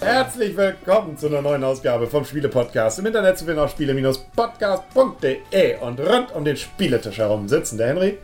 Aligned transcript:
Herzlich 0.00 0.56
willkommen 0.56 1.18
zu 1.18 1.26
einer 1.26 1.42
neuen 1.42 1.62
Ausgabe 1.62 2.06
vom 2.06 2.24
Spiele-Podcast. 2.24 3.00
Im 3.00 3.06
Internet 3.06 3.36
zu 3.36 3.44
finden 3.44 3.60
auf 3.60 3.72
spiele-podcast.de 3.72 5.76
und 5.82 6.00
rund 6.00 6.34
um 6.34 6.46
den 6.46 6.56
Spieletisch 6.56 7.18
herum 7.18 7.50
sitzen 7.50 7.76
der 7.76 7.88
Henry. 7.88 8.16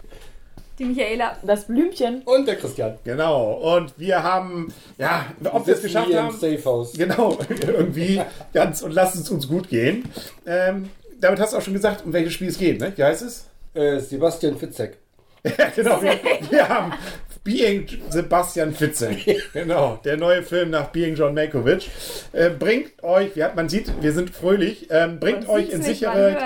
Die 0.79 0.87
Michaela. 0.87 1.37
Das 1.43 1.67
Blümchen. 1.67 2.23
Und 2.25 2.49
der 2.49 2.57
Christian. 2.57 2.97
Genau. 3.05 3.53
Und 3.53 3.93
wir 3.99 4.23
haben, 4.23 4.73
ja, 4.97 5.27
ob 5.53 5.67
wir 5.67 5.75
es 5.75 5.83
geschafft 5.83 6.15
haben. 6.15 6.31
Im 6.31 6.37
Safehouse. 6.41 6.95
Genau, 6.95 7.37
irgendwie 7.67 8.23
ganz 8.55 8.81
und 8.81 8.93
lasst 8.93 9.17
es 9.17 9.31
uns 9.31 9.47
gut 9.47 9.69
gehen. 9.69 10.09
Ähm, 10.47 10.89
damit 11.25 11.41
hast 11.41 11.52
du 11.52 11.56
auch 11.56 11.62
schon 11.62 11.72
gesagt, 11.75 12.04
um 12.04 12.12
welches 12.12 12.34
Spiel 12.34 12.48
es 12.48 12.59
geht, 12.59 12.80
ne? 12.80 12.93
Wie 12.95 13.02
heißt 13.02 13.22
es? 13.22 13.46
Äh, 13.74 13.98
Sebastian 13.98 14.56
Fitzek. 14.56 14.98
Ja, 15.59 15.69
genau. 15.77 16.01
Wir, 16.01 16.19
wir 16.51 16.69
haben 16.69 16.95
Being 17.42 17.87
Sebastian 18.09 18.74
Fitzek. 18.74 19.42
Genau, 19.52 19.98
der 20.05 20.16
neue 20.16 20.42
Film 20.42 20.70
nach 20.70 20.88
Being 20.88 21.15
John 21.15 21.34
Malkovich. 21.34 21.91
Äh, 22.32 22.51
bringt 22.51 23.02
euch, 23.02 23.37
ja, 23.37 23.52
man 23.55 23.68
sieht, 23.68 23.91
wir 24.02 24.12
sind 24.12 24.30
fröhlich, 24.30 24.88
ähm, 24.91 25.18
bringt 25.20 25.46
Man 25.46 25.51
euch 25.51 25.68
in 25.70 25.82
sichere. 25.82 26.37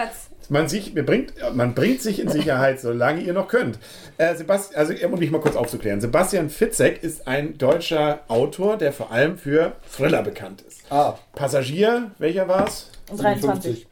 man 0.48 0.68
sich, 0.68 0.94
man, 0.94 1.06
bringt, 1.06 1.32
man 1.54 1.74
bringt 1.74 2.02
sich 2.02 2.18
in 2.20 2.28
Sicherheit, 2.28 2.80
solange 2.80 3.20
ihr 3.20 3.32
noch 3.32 3.46
könnt. 3.48 3.78
Äh, 4.16 4.34
Sebastian, 4.34 4.80
also 4.80 4.94
um 5.06 5.18
mich 5.18 5.30
mal 5.30 5.40
kurz 5.40 5.54
aufzuklären. 5.56 6.00
Sebastian 6.00 6.50
Fitzek 6.50 7.02
ist 7.02 7.26
ein 7.28 7.56
deutscher 7.58 8.20
Autor, 8.28 8.76
der 8.76 8.92
vor 8.92 9.12
allem 9.12 9.38
für 9.38 9.72
Thriller 9.96 10.22
bekannt 10.22 10.62
ist. 10.66 10.80
Ah, 10.90 11.16
Passagier, 11.34 12.10
welcher 12.18 12.48
war's? 12.48 12.90
23. 13.16 13.87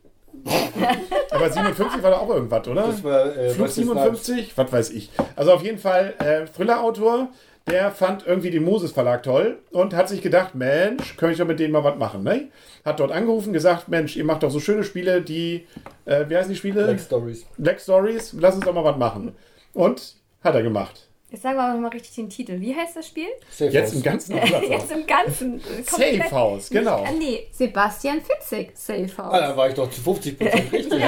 Aber 1.31 1.51
57 1.51 2.03
war 2.03 2.11
da 2.11 2.19
auch 2.19 2.31
irgendwas, 2.31 2.67
oder? 2.69 2.83
Das 2.83 3.05
war 3.05 3.37
äh, 3.37 3.51
Flug 3.51 3.69
Wesley 3.69 3.85
57? 3.85 4.53
Was 4.57 4.73
weiß 4.73 4.91
ich. 4.91 5.11
Also 5.35 5.53
auf 5.53 5.63
jeden 5.63 5.79
Fall 5.79 6.15
äh, 6.19 6.47
Thriller-Autor, 6.47 7.29
der 7.67 7.91
fand 7.91 8.27
irgendwie 8.27 8.51
den 8.51 8.65
Moses 8.65 8.93
Verlag 8.93 9.23
toll 9.23 9.59
und 9.71 9.95
hat 9.95 10.09
sich 10.09 10.23
gedacht, 10.23 10.55
Mensch, 10.55 11.17
könnte 11.17 11.33
ich 11.33 11.39
doch 11.39 11.47
mit 11.47 11.59
denen 11.59 11.73
mal 11.73 11.85
was 11.85 11.97
machen, 11.97 12.23
ne? 12.23 12.49
Hat 12.85 13.01
dort 13.01 13.11
angerufen, 13.11 13.53
gesagt, 13.53 13.89
Mensch, 13.89 14.17
ihr 14.17 14.25
macht 14.25 14.45
doch 14.45 14.51
so 14.51 14.61
schöne 14.61 14.85
Spiele, 14.85 15.21
die, 15.21 15.67
äh, 16.05 16.25
wie 16.29 16.37
heißen 16.37 16.51
die 16.51 16.57
Spiele? 16.57 16.85
Black 16.85 17.01
Stories. 17.01 17.45
Black 17.59 17.81
Stories, 17.81 18.35
lass 18.39 18.55
uns 18.55 18.65
doch 18.65 18.75
mal 18.75 18.85
was 18.85 18.97
machen. 18.97 19.35
Und 19.73 20.15
hat 20.45 20.55
er 20.55 20.63
gemacht. 20.63 21.06
Jetzt 21.29 21.43
sagen 21.43 21.57
wir 21.59 21.65
aber 21.65 21.79
mal 21.81 21.89
richtig 21.89 22.15
den 22.15 22.31
Titel. 22.31 22.61
Wie 22.61 22.73
heißt 22.75 22.95
das 22.97 23.09
Spiel? 23.09 23.27
Safehouse. 23.51 23.73
Jetzt 23.75 23.95
im 23.95 24.03
ganzen. 24.05 24.37
Jetzt 24.37 24.93
im 24.93 25.07
Ganzen. 25.07 25.61
Safe 25.85 26.31
House, 26.31 26.71
genau. 26.71 27.03
Ah, 27.05 27.11
nee, 27.19 27.49
Sebastian 27.51 28.21
Fitzek, 28.21 28.71
Safe 28.75 29.09
Ah, 29.19 29.23
House. 29.25 29.41
da 29.41 29.57
war 29.57 29.69
ich 29.69 29.75
doch 29.75 29.91
zu 29.91 30.01
50 30.03 30.39
Prozent 30.39 30.73
richtig. 30.73 31.03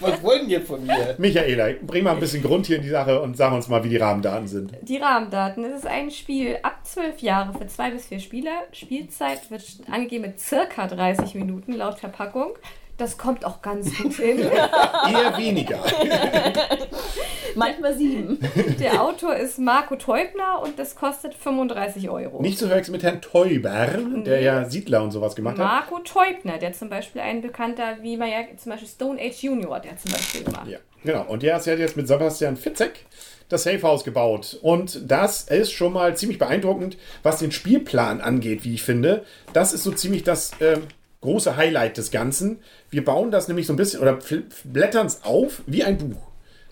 Was 0.00 0.22
wollen 0.22 0.46
die 0.46 0.60
von 0.60 0.84
mir? 0.84 1.14
Michaela, 1.16 1.70
bring 1.82 2.04
mal 2.04 2.12
ein 2.12 2.20
bisschen 2.20 2.42
Grund 2.42 2.66
hier 2.66 2.76
in 2.76 2.82
die 2.82 2.90
Sache 2.90 3.20
und 3.22 3.36
sag 3.38 3.50
uns 3.54 3.66
mal, 3.68 3.82
wie 3.82 3.88
die 3.88 3.96
Rahmendaten 3.96 4.46
sind. 4.46 4.72
Die 4.82 4.98
Rahmendaten. 4.98 5.64
Es 5.64 5.78
ist 5.78 5.86
ein 5.86 6.10
Spiel 6.10 6.58
ab 6.62 6.80
12 6.84 7.20
Jahre 7.20 7.58
für 7.58 7.66
zwei 7.66 7.90
bis 7.90 8.06
vier 8.06 8.20
Spieler. 8.20 8.64
Spielzeit 8.72 9.50
wird 9.50 9.64
angegeben 9.90 10.26
mit 10.26 10.38
circa 10.38 10.86
30 10.86 11.34
Minuten 11.34 11.72
laut 11.72 11.98
Verpackung. 11.98 12.50
Das 12.96 13.18
kommt 13.18 13.44
auch 13.44 13.60
ganz 13.62 13.96
gut 13.96 14.14
hin. 14.16 14.38
Eher 14.40 15.36
weniger. 15.36 15.78
Manchmal 17.54 17.96
sieben. 17.96 18.38
Der 18.78 19.02
Autor 19.02 19.34
ist 19.36 19.58
Marco 19.58 19.96
Teubner 19.96 20.60
und 20.62 20.78
das 20.78 20.94
kostet 20.94 21.34
35 21.34 22.10
Euro. 22.10 22.42
Nicht 22.42 22.58
zu 22.58 22.66
verwechseln 22.66 22.92
mit 22.92 23.02
Herrn 23.02 23.22
Teuber, 23.22 23.86
der 24.26 24.40
ja 24.42 24.68
Siedler 24.68 25.02
und 25.02 25.10
sowas 25.10 25.34
gemacht 25.34 25.58
hat. 25.58 25.64
Marco 25.64 25.98
Teubner, 26.00 26.58
der 26.58 26.74
zum 26.74 26.90
Beispiel 26.90 27.22
ein 27.22 27.40
bekannter, 27.40 27.96
wie 28.02 28.18
man 28.18 28.28
ja 28.28 28.40
zum 28.58 28.72
Beispiel 28.72 28.88
Stone 28.88 29.20
Age 29.20 29.42
Junior, 29.42 29.80
der 29.80 29.96
zum 29.96 30.12
Beispiel 30.12 30.44
gemacht. 30.44 30.68
Ja, 30.68 30.78
genau. 31.02 31.24
Und 31.28 31.42
der 31.42 31.54
hat 31.54 31.66
jetzt 31.66 31.96
mit 31.96 32.06
Sebastian 32.08 32.56
Fitzek 32.58 33.06
das 33.48 33.62
Safe 33.62 33.82
House 33.82 34.04
gebaut. 34.04 34.58
Und 34.60 35.10
das 35.10 35.42
ist 35.44 35.72
schon 35.72 35.92
mal 35.92 36.16
ziemlich 36.16 36.38
beeindruckend, 36.38 36.98
was 37.22 37.38
den 37.38 37.52
Spielplan 37.52 38.20
angeht, 38.20 38.64
wie 38.64 38.74
ich 38.74 38.82
finde. 38.82 39.24
Das 39.52 39.72
ist 39.72 39.84
so 39.84 39.92
ziemlich 39.92 40.24
das 40.24 40.52
ähm, 40.60 40.82
große 41.20 41.56
Highlight 41.56 41.96
des 41.96 42.10
Ganzen. 42.10 42.58
Wir 42.90 43.04
bauen 43.04 43.30
das 43.30 43.48
nämlich 43.48 43.66
so 43.66 43.72
ein 43.72 43.76
bisschen 43.76 44.00
oder 44.00 44.18
blättern 44.64 45.06
es 45.06 45.24
auf 45.24 45.62
wie 45.66 45.84
ein 45.84 45.98
Buch. 45.98 46.20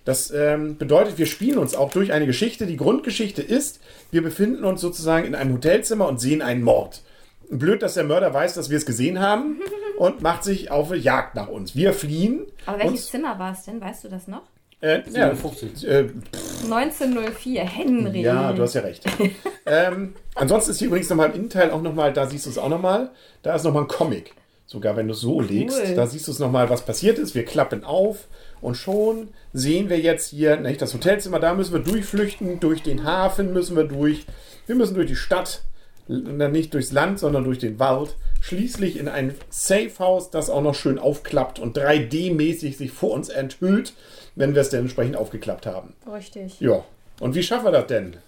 Das 0.04 0.30
ähm, 0.30 0.76
bedeutet, 0.76 1.16
wir 1.16 1.26
spielen 1.26 1.58
uns 1.58 1.74
auch 1.74 1.90
durch 1.90 2.12
eine 2.12 2.26
Geschichte. 2.26 2.66
Die 2.66 2.76
Grundgeschichte 2.76 3.42
ist, 3.42 3.80
wir 4.10 4.22
befinden 4.22 4.64
uns 4.64 4.80
sozusagen 4.80 5.26
in 5.26 5.34
einem 5.34 5.54
Hotelzimmer 5.54 6.06
und 6.06 6.20
sehen 6.20 6.42
einen 6.42 6.62
Mord. 6.62 7.02
Blöd, 7.50 7.82
dass 7.82 7.94
der 7.94 8.04
Mörder 8.04 8.32
weiß, 8.32 8.54
dass 8.54 8.70
wir 8.70 8.76
es 8.76 8.86
gesehen 8.86 9.20
haben 9.20 9.60
und 9.98 10.20
macht 10.20 10.44
sich 10.44 10.70
auf 10.70 10.94
Jagd 10.94 11.34
nach 11.34 11.48
uns. 11.48 11.74
Wir 11.74 11.94
fliehen. 11.94 12.46
Aber 12.66 12.80
welches 12.80 13.10
Zimmer 13.10 13.38
war 13.38 13.52
es 13.52 13.64
denn? 13.64 13.80
Weißt 13.80 14.04
du 14.04 14.08
das 14.08 14.28
noch? 14.28 14.42
Äh, 14.84 15.02
ja, 15.10 15.34
57. 15.34 15.88
äh, 15.88 16.08
1904, 16.64 17.62
Henry. 17.62 18.20
Ja, 18.20 18.52
du 18.52 18.62
hast 18.62 18.74
ja 18.74 18.82
recht. 18.82 19.04
ähm, 19.66 20.14
ansonsten 20.34 20.72
ist 20.72 20.78
hier 20.78 20.88
übrigens 20.88 21.08
nochmal 21.08 21.30
im 21.30 21.36
Innenteil 21.36 21.70
auch 21.70 21.80
nochmal, 21.80 22.12
da 22.12 22.26
siehst 22.26 22.44
du 22.44 22.50
es 22.50 22.58
auch 22.58 22.68
nochmal, 22.68 23.10
da 23.42 23.54
ist 23.54 23.64
nochmal 23.64 23.84
ein 23.84 23.88
Comic. 23.88 24.34
Sogar 24.66 24.96
wenn 24.96 25.06
du 25.06 25.12
es 25.12 25.20
so 25.20 25.40
legst, 25.40 25.78
da 25.94 26.06
siehst 26.06 26.26
du 26.26 26.32
es 26.32 26.38
nochmal, 26.38 26.70
was 26.70 26.82
passiert 26.82 27.18
ist. 27.18 27.34
Wir 27.34 27.44
klappen 27.44 27.84
auf 27.84 28.28
und 28.60 28.76
schon 28.76 29.28
sehen 29.52 29.90
wir 29.90 30.00
jetzt 30.00 30.28
hier, 30.30 30.56
nicht 30.56 30.80
das 30.80 30.94
Hotelzimmer, 30.94 31.38
da 31.38 31.54
müssen 31.54 31.74
wir 31.74 31.80
durchflüchten, 31.80 32.60
durch 32.60 32.82
den 32.82 33.04
Hafen 33.04 33.52
müssen 33.52 33.76
wir 33.76 33.84
durch, 33.84 34.26
wir 34.66 34.74
müssen 34.74 34.94
durch 34.94 35.06
die 35.06 35.16
Stadt, 35.16 35.62
nicht 36.08 36.72
durchs 36.74 36.92
Land, 36.92 37.18
sondern 37.18 37.44
durch 37.44 37.58
den 37.58 37.78
Wald, 37.78 38.16
schließlich 38.44 38.98
in 38.98 39.08
ein 39.08 39.34
Safehouse, 39.48 40.30
das 40.30 40.50
auch 40.50 40.60
noch 40.60 40.74
schön 40.74 40.98
aufklappt 40.98 41.58
und 41.58 41.78
3D-mäßig 41.78 42.76
sich 42.76 42.92
vor 42.92 43.12
uns 43.12 43.30
enthüllt, 43.30 43.94
wenn 44.34 44.54
wir 44.54 44.60
es 44.60 44.68
denn 44.68 44.80
entsprechend 44.80 45.16
aufgeklappt 45.16 45.64
haben. 45.66 45.94
Richtig. 46.12 46.60
Ja. 46.60 46.84
Und 47.20 47.34
wie 47.34 47.42
schaffen 47.42 47.64
wir 47.64 47.72
das 47.72 47.86
denn? 47.86 48.18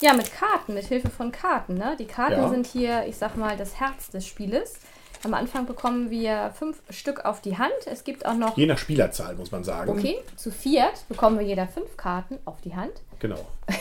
Ja, 0.00 0.14
mit 0.14 0.32
Karten, 0.32 0.74
mit 0.74 0.86
Hilfe 0.86 1.10
von 1.10 1.30
Karten. 1.30 1.74
Ne? 1.74 1.94
Die 1.96 2.06
Karten 2.06 2.32
Ja. 2.40 2.48
sind 2.48 2.66
hier, 2.66 3.04
ich 3.06 3.16
sag 3.16 3.36
mal, 3.36 3.56
das 3.56 3.78
Herz 3.78 4.10
des 4.10 4.26
Spieles. 4.26 4.74
Am 5.24 5.32
Anfang 5.34 5.66
bekommen 5.66 6.10
wir 6.10 6.52
fünf 6.58 6.82
Stück 6.90 7.24
auf 7.24 7.40
die 7.40 7.56
Hand. 7.56 7.72
Es 7.86 8.02
gibt 8.02 8.26
auch 8.26 8.34
noch, 8.34 8.56
Je 8.56 8.66
nach 8.66 8.78
Spielerzahl, 8.78 9.36
muss 9.36 9.52
man 9.52 9.62
sagen. 9.62 9.92
okay, 9.92 10.16
zu 10.34 10.50
viert 10.50 11.04
bekommen 11.08 11.38
wir 11.38 11.46
jeder 11.46 11.68
fünf 11.68 11.96
Karten 11.96 12.38
auf 12.44 12.60
die 12.62 12.74
Hand. 12.74 12.94
Genau. 13.20 13.46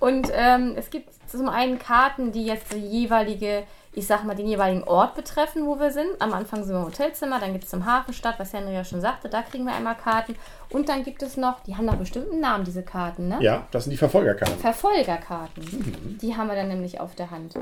Und 0.00 0.28
ähm, 0.34 0.74
es 0.76 0.90
gibt 0.90 1.08
zum 1.30 1.48
einen 1.48 1.78
Karten, 1.78 2.32
die 2.32 2.44
jetzt 2.44 2.72
die 2.74 2.78
jeweilige, 2.78 3.62
ich 3.96 4.06
sag 4.06 4.24
mal, 4.24 4.36
den 4.36 4.46
jeweiligen 4.46 4.84
Ort 4.84 5.14
betreffen, 5.16 5.66
wo 5.66 5.80
wir 5.80 5.90
sind. 5.90 6.06
Am 6.20 6.32
Anfang 6.32 6.62
sind 6.62 6.74
wir 6.74 6.80
im 6.80 6.86
Hotelzimmer, 6.86 7.40
dann 7.40 7.52
gibt 7.52 7.64
es 7.64 7.70
zum 7.70 7.84
Hafenstadt, 7.86 8.38
was 8.38 8.52
Henry 8.52 8.74
ja 8.74 8.84
schon 8.84 9.00
sagte, 9.00 9.28
da 9.28 9.42
kriegen 9.42 9.64
wir 9.64 9.74
einmal 9.74 9.96
Karten. 9.96 10.36
Und 10.70 10.88
dann 10.88 11.02
gibt 11.02 11.22
es 11.22 11.36
noch, 11.36 11.60
die 11.64 11.74
haben 11.76 11.86
noch 11.86 11.96
bestimmten 11.96 12.38
Namen, 12.38 12.64
diese 12.64 12.82
Karten, 12.82 13.26
ne? 13.28 13.38
Ja, 13.40 13.66
das 13.72 13.84
sind 13.84 13.90
die 13.92 13.96
Verfolgerkarten. 13.96 14.58
Verfolgerkarten. 14.58 16.18
Die 16.20 16.36
haben 16.36 16.46
wir 16.48 16.54
dann 16.56 16.68
nämlich 16.68 17.00
auf 17.00 17.14
der 17.14 17.30
Hand. 17.30 17.54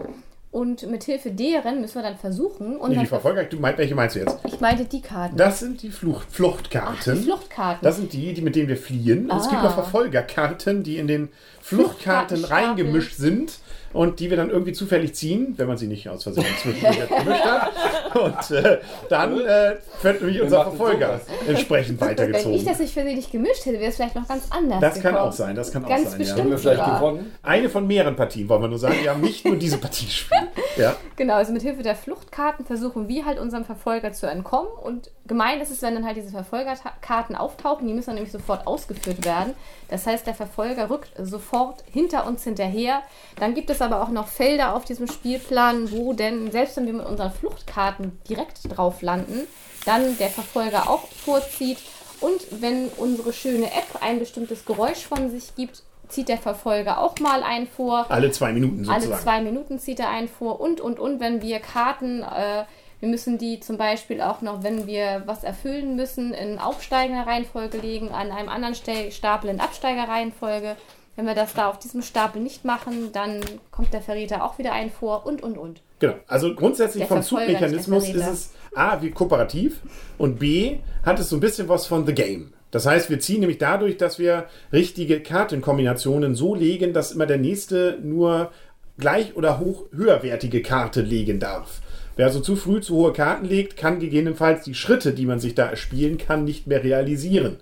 Und 0.50 0.88
mit 0.88 1.02
Hilfe 1.02 1.32
deren 1.32 1.80
müssen 1.80 1.96
wir 1.96 2.02
dann 2.02 2.16
versuchen. 2.16 2.76
Und 2.76 2.90
Nee, 2.92 2.98
die 3.00 3.06
Verfolger, 3.06 3.42
du 3.44 3.58
meinst, 3.58 3.78
welche 3.78 3.94
meinst 3.96 4.14
du 4.14 4.20
jetzt? 4.20 4.38
ich 4.44 4.60
meinte 4.60 4.84
die 4.84 5.00
Karten. 5.02 5.36
Das 5.36 5.58
sind 5.58 5.82
die 5.82 5.90
Flucht, 5.90 6.26
Ach, 6.30 6.34
Fluchtkarten. 6.34 7.16
die 7.16 7.22
Fluchtkarten. 7.24 7.80
das 7.82 7.96
sind 7.96 8.12
die, 8.12 8.32
die, 8.34 8.40
mit 8.42 8.54
denen 8.54 8.68
wir 8.68 8.76
fliehen. 8.76 9.28
Und 9.30 9.36
es 9.38 9.48
gibt 9.48 9.60
Ah. 9.62 9.64
noch 9.64 9.74
Verfolgerkarten, 9.74 10.84
die 10.84 10.98
in 10.98 11.08
den 11.08 11.28
Fluchtkarten 11.60 12.44
reingemischt 12.44 13.16
sind 13.16 13.58
und 13.94 14.20
die 14.20 14.28
wir 14.28 14.36
dann 14.36 14.50
irgendwie 14.50 14.72
zufällig 14.72 15.14
ziehen, 15.14 15.54
wenn 15.56 15.66
man 15.66 15.78
sie 15.78 15.86
nicht 15.86 16.08
aus 16.08 16.24
Versehen 16.24 16.44
zwischendurch 16.60 17.08
gemischt 17.08 17.44
hat. 17.44 17.72
Und 18.14 18.50
äh, 18.50 18.78
dann 19.08 19.40
äh, 19.40 19.76
wird 20.02 20.20
nämlich 20.20 20.42
unser 20.42 20.64
Verfolger 20.64 21.20
sowas. 21.24 21.48
entsprechend 21.48 22.00
Wenn 22.00 22.08
ich 22.08 22.18
weitergezogen. 22.18 22.64
das 22.64 22.78
nicht 22.78 22.92
versehentlich 22.92 23.30
gemischt 23.30 23.64
hätte, 23.64 23.78
wäre 23.80 23.90
es 23.90 23.96
vielleicht 23.96 24.14
noch 24.16 24.28
ganz 24.28 24.44
anders. 24.50 24.80
Das 24.80 24.94
kann 24.94 25.12
gekommen. 25.14 25.16
auch 25.28 25.32
sein, 25.32 25.56
das 25.56 25.72
kann 25.72 25.84
auch 25.84 25.88
Ganz 25.88 26.10
sein. 26.10 26.18
bestimmt. 26.18 26.38
Ja. 26.38 26.44
Haben 26.44 26.50
wir 26.50 26.58
vielleicht 26.58 26.84
gewonnen? 26.84 27.32
Eine 27.42 27.68
von 27.70 27.86
mehreren 27.86 28.16
Partien, 28.16 28.48
wollen 28.48 28.62
wir 28.62 28.68
nur 28.68 28.78
sagen. 28.78 28.96
Wir 29.00 29.10
haben 29.10 29.20
nicht 29.22 29.44
nur 29.44 29.56
diese 29.56 29.78
Partie 29.78 30.04
gespielt. 30.06 30.42
Ja. 30.76 30.96
Genau, 31.14 31.34
also 31.34 31.52
mit 31.52 31.62
Hilfe 31.62 31.84
der 31.84 31.94
Fluchtkarten 31.94 32.66
versuchen 32.66 33.06
wir 33.06 33.24
halt 33.26 33.38
unserem 33.38 33.64
Verfolger 33.64 34.12
zu 34.12 34.26
entkommen. 34.26 34.68
Und 34.82 35.12
gemein 35.26 35.60
ist 35.60 35.70
es, 35.70 35.82
wenn 35.82 35.94
dann 35.94 36.04
halt 36.04 36.16
diese 36.16 36.30
Verfolgerkarten 36.30 37.36
auftauchen, 37.36 37.86
die 37.86 37.94
müssen 37.94 38.06
dann 38.06 38.16
nämlich 38.16 38.32
sofort 38.32 38.66
ausgeführt 38.66 39.24
werden. 39.24 39.54
Das 39.88 40.06
heißt, 40.06 40.26
der 40.26 40.34
Verfolger 40.34 40.90
rückt 40.90 41.10
sofort 41.18 41.82
hinter 41.90 42.26
uns 42.26 42.44
hinterher. 42.44 43.02
Dann 43.36 43.54
gibt 43.54 43.70
es 43.70 43.80
aber 43.80 44.02
auch 44.02 44.10
noch 44.10 44.28
Felder 44.28 44.74
auf 44.74 44.84
diesem 44.84 45.06
Spielplan, 45.08 45.90
wo 45.90 46.12
denn, 46.12 46.50
selbst 46.50 46.76
wenn 46.76 46.86
wir 46.86 46.94
mit 46.94 47.06
unseren 47.06 47.32
Fluchtkarten 47.32 48.18
direkt 48.28 48.60
drauf 48.76 49.02
landen, 49.02 49.46
dann 49.84 50.16
der 50.18 50.30
Verfolger 50.30 50.88
auch 50.88 51.06
vorzieht. 51.08 51.78
Und 52.20 52.62
wenn 52.62 52.88
unsere 52.96 53.32
schöne 53.32 53.66
App 53.66 54.00
ein 54.00 54.18
bestimmtes 54.18 54.64
Geräusch 54.64 55.06
von 55.06 55.30
sich 55.30 55.54
gibt, 55.56 55.82
zieht 56.08 56.28
der 56.28 56.38
Verfolger 56.38 57.00
auch 57.00 57.18
mal 57.18 57.42
ein 57.42 57.66
vor. 57.66 58.06
Alle 58.08 58.30
zwei 58.30 58.52
Minuten 58.52 58.84
sozusagen. 58.84 59.12
Alle 59.12 59.22
zwei 59.22 59.40
Minuten 59.40 59.78
zieht 59.78 60.00
er 60.00 60.10
einen 60.10 60.28
vor 60.28 60.60
und, 60.60 60.80
und, 60.80 60.98
und, 60.98 61.20
wenn 61.20 61.42
wir 61.42 61.60
Karten, 61.60 62.22
äh, 62.22 62.64
wir 63.04 63.10
müssen 63.10 63.36
die 63.36 63.60
zum 63.60 63.76
Beispiel 63.76 64.22
auch 64.22 64.40
noch, 64.40 64.62
wenn 64.62 64.86
wir 64.86 65.24
was 65.26 65.44
erfüllen 65.44 65.94
müssen, 65.94 66.32
in 66.32 66.58
aufsteigender 66.58 67.26
Reihenfolge 67.26 67.76
legen, 67.76 68.08
an 68.08 68.30
einem 68.30 68.48
anderen 68.48 68.74
Stapel 68.74 69.50
in 69.50 69.60
Absteigerreihenfolge. 69.60 70.76
Wenn 71.14 71.26
wir 71.26 71.34
das 71.34 71.52
da 71.52 71.68
auf 71.68 71.78
diesem 71.78 72.00
Stapel 72.00 72.40
nicht 72.40 72.64
machen, 72.64 73.12
dann 73.12 73.40
kommt 73.70 73.92
der 73.92 74.00
Verräter 74.00 74.42
auch 74.42 74.56
wieder 74.56 74.72
ein 74.72 74.90
vor 74.90 75.26
und, 75.26 75.42
und, 75.42 75.58
und. 75.58 75.82
Genau. 75.98 76.14
Also 76.28 76.54
grundsätzlich 76.54 77.04
vom 77.04 77.22
Zugmechanismus 77.22 78.08
ist 78.08 78.26
es 78.26 78.52
A, 78.74 79.02
wie 79.02 79.10
kooperativ 79.10 79.82
und 80.16 80.38
B, 80.38 80.78
hat 81.02 81.20
es 81.20 81.28
so 81.28 81.36
ein 81.36 81.40
bisschen 81.40 81.68
was 81.68 81.86
von 81.86 82.06
The 82.06 82.14
Game. 82.14 82.54
Das 82.70 82.86
heißt, 82.86 83.10
wir 83.10 83.20
ziehen 83.20 83.40
nämlich 83.40 83.58
dadurch, 83.58 83.98
dass 83.98 84.18
wir 84.18 84.46
richtige 84.72 85.20
Kartenkombinationen 85.20 86.34
so 86.34 86.54
legen, 86.54 86.94
dass 86.94 87.12
immer 87.12 87.26
der 87.26 87.36
nächste 87.36 87.98
nur 88.02 88.50
gleich 88.96 89.36
oder 89.36 89.60
hoch 89.60 89.84
höherwertige 89.92 90.62
Karte 90.62 91.02
legen 91.02 91.38
darf. 91.38 91.82
Wer 92.16 92.26
also 92.26 92.40
zu 92.40 92.56
früh 92.56 92.80
zu 92.80 92.94
hohe 92.94 93.12
Karten 93.12 93.46
legt, 93.46 93.76
kann 93.76 93.98
gegebenenfalls 93.98 94.64
die 94.64 94.74
Schritte, 94.74 95.12
die 95.12 95.26
man 95.26 95.40
sich 95.40 95.54
da 95.54 95.66
erspielen 95.66 96.18
kann, 96.18 96.44
nicht 96.44 96.66
mehr 96.66 96.84
realisieren. 96.84 97.56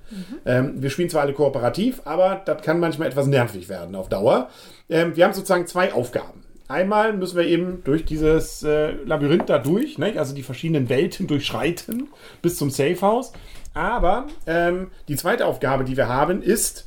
Ähm, 0.45 0.83
wir 0.83 0.91
spielen 0.91 1.09
zwar 1.09 1.23
alle 1.23 1.33
kooperativ, 1.33 2.03
aber 2.05 2.43
das 2.45 2.63
kann 2.63 2.81
manchmal 2.81 3.09
etwas 3.09 3.27
nervig 3.27 3.69
werden 3.69 3.95
auf 3.95 4.09
Dauer. 4.09 4.51
Ähm, 4.89 5.17
wir 5.17 5.25
haben 5.25 5.33
sozusagen 5.33 5.67
zwei 5.67 5.93
Aufgaben. 5.93 6.43
Einmal 6.69 7.13
müssen 7.13 7.37
wir 7.37 7.47
eben 7.47 7.83
durch 7.85 8.05
dieses 8.05 8.63
äh, 8.63 8.93
Labyrinth 9.05 9.49
da 9.51 9.59
durch, 9.59 9.99
ne? 9.99 10.15
also 10.17 10.35
die 10.35 10.43
verschiedenen 10.43 10.89
Welten 10.89 11.27
durchschreiten 11.29 12.09
bis 12.41 12.57
zum 12.57 12.71
Safehouse. 12.71 13.33
Aber 13.75 14.27
ähm, 14.47 14.91
die 15.09 15.17
zweite 15.17 15.47
Aufgabe, 15.47 15.85
die 15.85 15.97
wir 15.97 16.09
haben, 16.09 16.43
ist, 16.43 16.87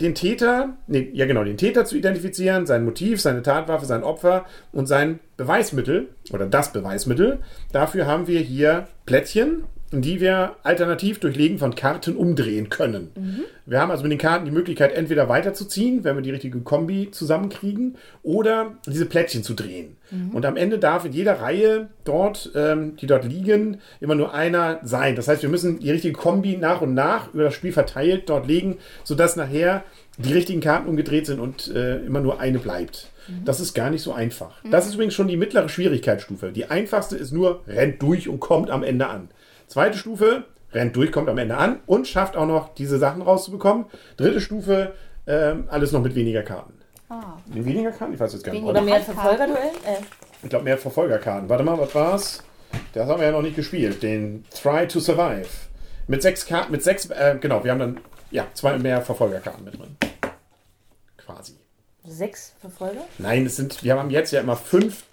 den 0.00 0.14
Täter, 0.14 0.76
nee, 0.86 1.10
ja 1.12 1.26
genau, 1.26 1.42
den 1.44 1.56
Täter 1.56 1.84
zu 1.84 1.96
identifizieren, 1.96 2.66
sein 2.66 2.84
Motiv, 2.84 3.20
seine 3.20 3.42
Tatwaffe, 3.42 3.84
sein 3.84 4.04
Opfer 4.04 4.46
und 4.72 4.86
sein 4.86 5.18
Beweismittel 5.36 6.08
oder 6.32 6.46
das 6.46 6.72
Beweismittel. 6.72 7.38
Dafür 7.72 8.06
haben 8.06 8.26
wir 8.26 8.40
hier 8.40 8.86
Plättchen, 9.06 9.64
die 9.90 10.20
wir 10.20 10.56
alternativ 10.64 11.18
durch 11.18 11.36
Legen 11.36 11.58
von 11.58 11.74
Karten 11.74 12.16
umdrehen 12.16 12.68
können. 12.68 13.10
Wir 13.64 13.80
haben 13.80 13.90
also 13.90 14.02
mit 14.02 14.12
den 14.12 14.18
Karten 14.18 14.44
die 14.44 14.50
Möglichkeit, 14.50 14.92
entweder 14.92 15.28
weiterzuziehen, 15.28 16.04
wenn 16.04 16.16
wir 16.16 16.22
die 16.22 16.30
richtige 16.30 16.60
Kombi 16.60 17.10
zusammenkriegen, 17.10 17.96
oder 18.22 18.74
diese 18.86 19.06
Plättchen 19.06 19.42
zu 19.42 19.54
drehen. 19.54 19.96
Und 20.32 20.46
am 20.46 20.56
Ende 20.56 20.78
darf 20.78 21.04
in 21.04 21.12
jeder 21.12 21.40
Reihe 21.40 21.88
dort, 22.04 22.50
ähm, 22.54 22.96
die 22.96 23.06
dort 23.06 23.24
liegen, 23.24 23.78
immer 24.00 24.14
nur 24.14 24.34
einer 24.34 24.80
sein. 24.82 25.16
Das 25.16 25.28
heißt, 25.28 25.42
wir 25.42 25.50
müssen 25.50 25.80
die 25.80 25.90
richtige 25.90 26.14
Kombi 26.14 26.56
nach 26.56 26.80
und 26.80 26.94
nach 26.94 27.32
über 27.32 27.44
das 27.44 27.54
Spiel 27.54 27.72
verteilt 27.72 28.28
dort 28.28 28.46
legen, 28.46 28.78
sodass 29.04 29.36
nachher 29.36 29.84
die 30.18 30.32
richtigen 30.32 30.60
Karten 30.60 30.88
umgedreht 30.88 31.26
sind 31.26 31.40
und 31.40 31.68
äh, 31.68 31.98
immer 32.04 32.20
nur 32.20 32.40
eine 32.40 32.58
bleibt. 32.58 33.10
Das 33.44 33.60
ist 33.60 33.74
gar 33.74 33.90
nicht 33.90 34.02
so 34.02 34.12
einfach. 34.12 34.62
Das 34.70 34.86
ist 34.86 34.94
übrigens 34.94 35.14
schon 35.14 35.28
die 35.28 35.36
mittlere 35.36 35.68
Schwierigkeitsstufe. 35.68 36.50
Die 36.50 36.70
einfachste 36.70 37.16
ist 37.16 37.30
nur, 37.30 37.62
rennt 37.68 38.00
durch 38.00 38.28
und 38.28 38.40
kommt 38.40 38.70
am 38.70 38.82
Ende 38.82 39.06
an. 39.08 39.28
Zweite 39.68 39.96
Stufe, 39.96 40.44
rennt 40.72 40.96
durch, 40.96 41.12
kommt 41.12 41.28
am 41.28 41.38
Ende 41.38 41.56
an 41.56 41.80
und 41.86 42.08
schafft 42.08 42.36
auch 42.36 42.46
noch 42.46 42.74
diese 42.74 42.98
Sachen 42.98 43.22
rauszubekommen. 43.22 43.86
Dritte 44.16 44.40
Stufe, 44.40 44.94
ähm, 45.26 45.64
alles 45.70 45.92
noch 45.92 46.02
mit 46.02 46.14
weniger 46.14 46.42
Karten. 46.42 46.72
Ah. 47.08 47.36
Mit 47.46 47.64
weniger 47.64 47.92
Karten? 47.92 48.14
Ich 48.14 48.20
weiß 48.20 48.32
jetzt 48.32 48.44
gar 48.44 48.52
nicht. 48.52 48.62
Oder 48.64 48.80
mehr. 48.82 49.00
Verfolgerduell? 49.00 49.70
Äh, 49.86 49.96
Ich 50.42 50.50
glaube, 50.50 50.64
mehr 50.64 50.78
Verfolgerkarten. 50.78 51.48
Warte 51.48 51.64
mal, 51.64 51.78
was 51.78 51.94
war's? 51.94 52.42
Das 52.92 53.08
haben 53.08 53.20
wir 53.20 53.26
ja 53.28 53.32
noch 53.32 53.42
nicht 53.42 53.56
gespielt. 53.56 54.02
Den 54.02 54.44
Try 54.50 54.86
to 54.86 55.00
Survive. 55.00 55.48
Mit 56.06 56.22
sechs 56.22 56.44
Karten, 56.46 56.72
mit 56.72 56.82
sechs, 56.82 57.06
äh, 57.10 57.36
genau, 57.40 57.64
wir 57.64 57.70
haben 57.70 57.78
dann, 57.78 58.00
ja, 58.30 58.46
zwei 58.54 58.78
mehr 58.78 59.00
Verfolgerkarten 59.02 59.64
mit 59.64 59.78
drin. 59.78 59.96
Quasi. 61.16 61.54
sechs 62.06 62.54
Verfolger? 62.60 63.02
Nein, 63.18 63.44
es 63.46 63.56
sind, 63.56 63.82
wir 63.84 63.96
haben 63.98 64.10
jetzt 64.10 64.32
ja 64.32 64.40
immer 64.40 64.56
fünf 64.56 65.04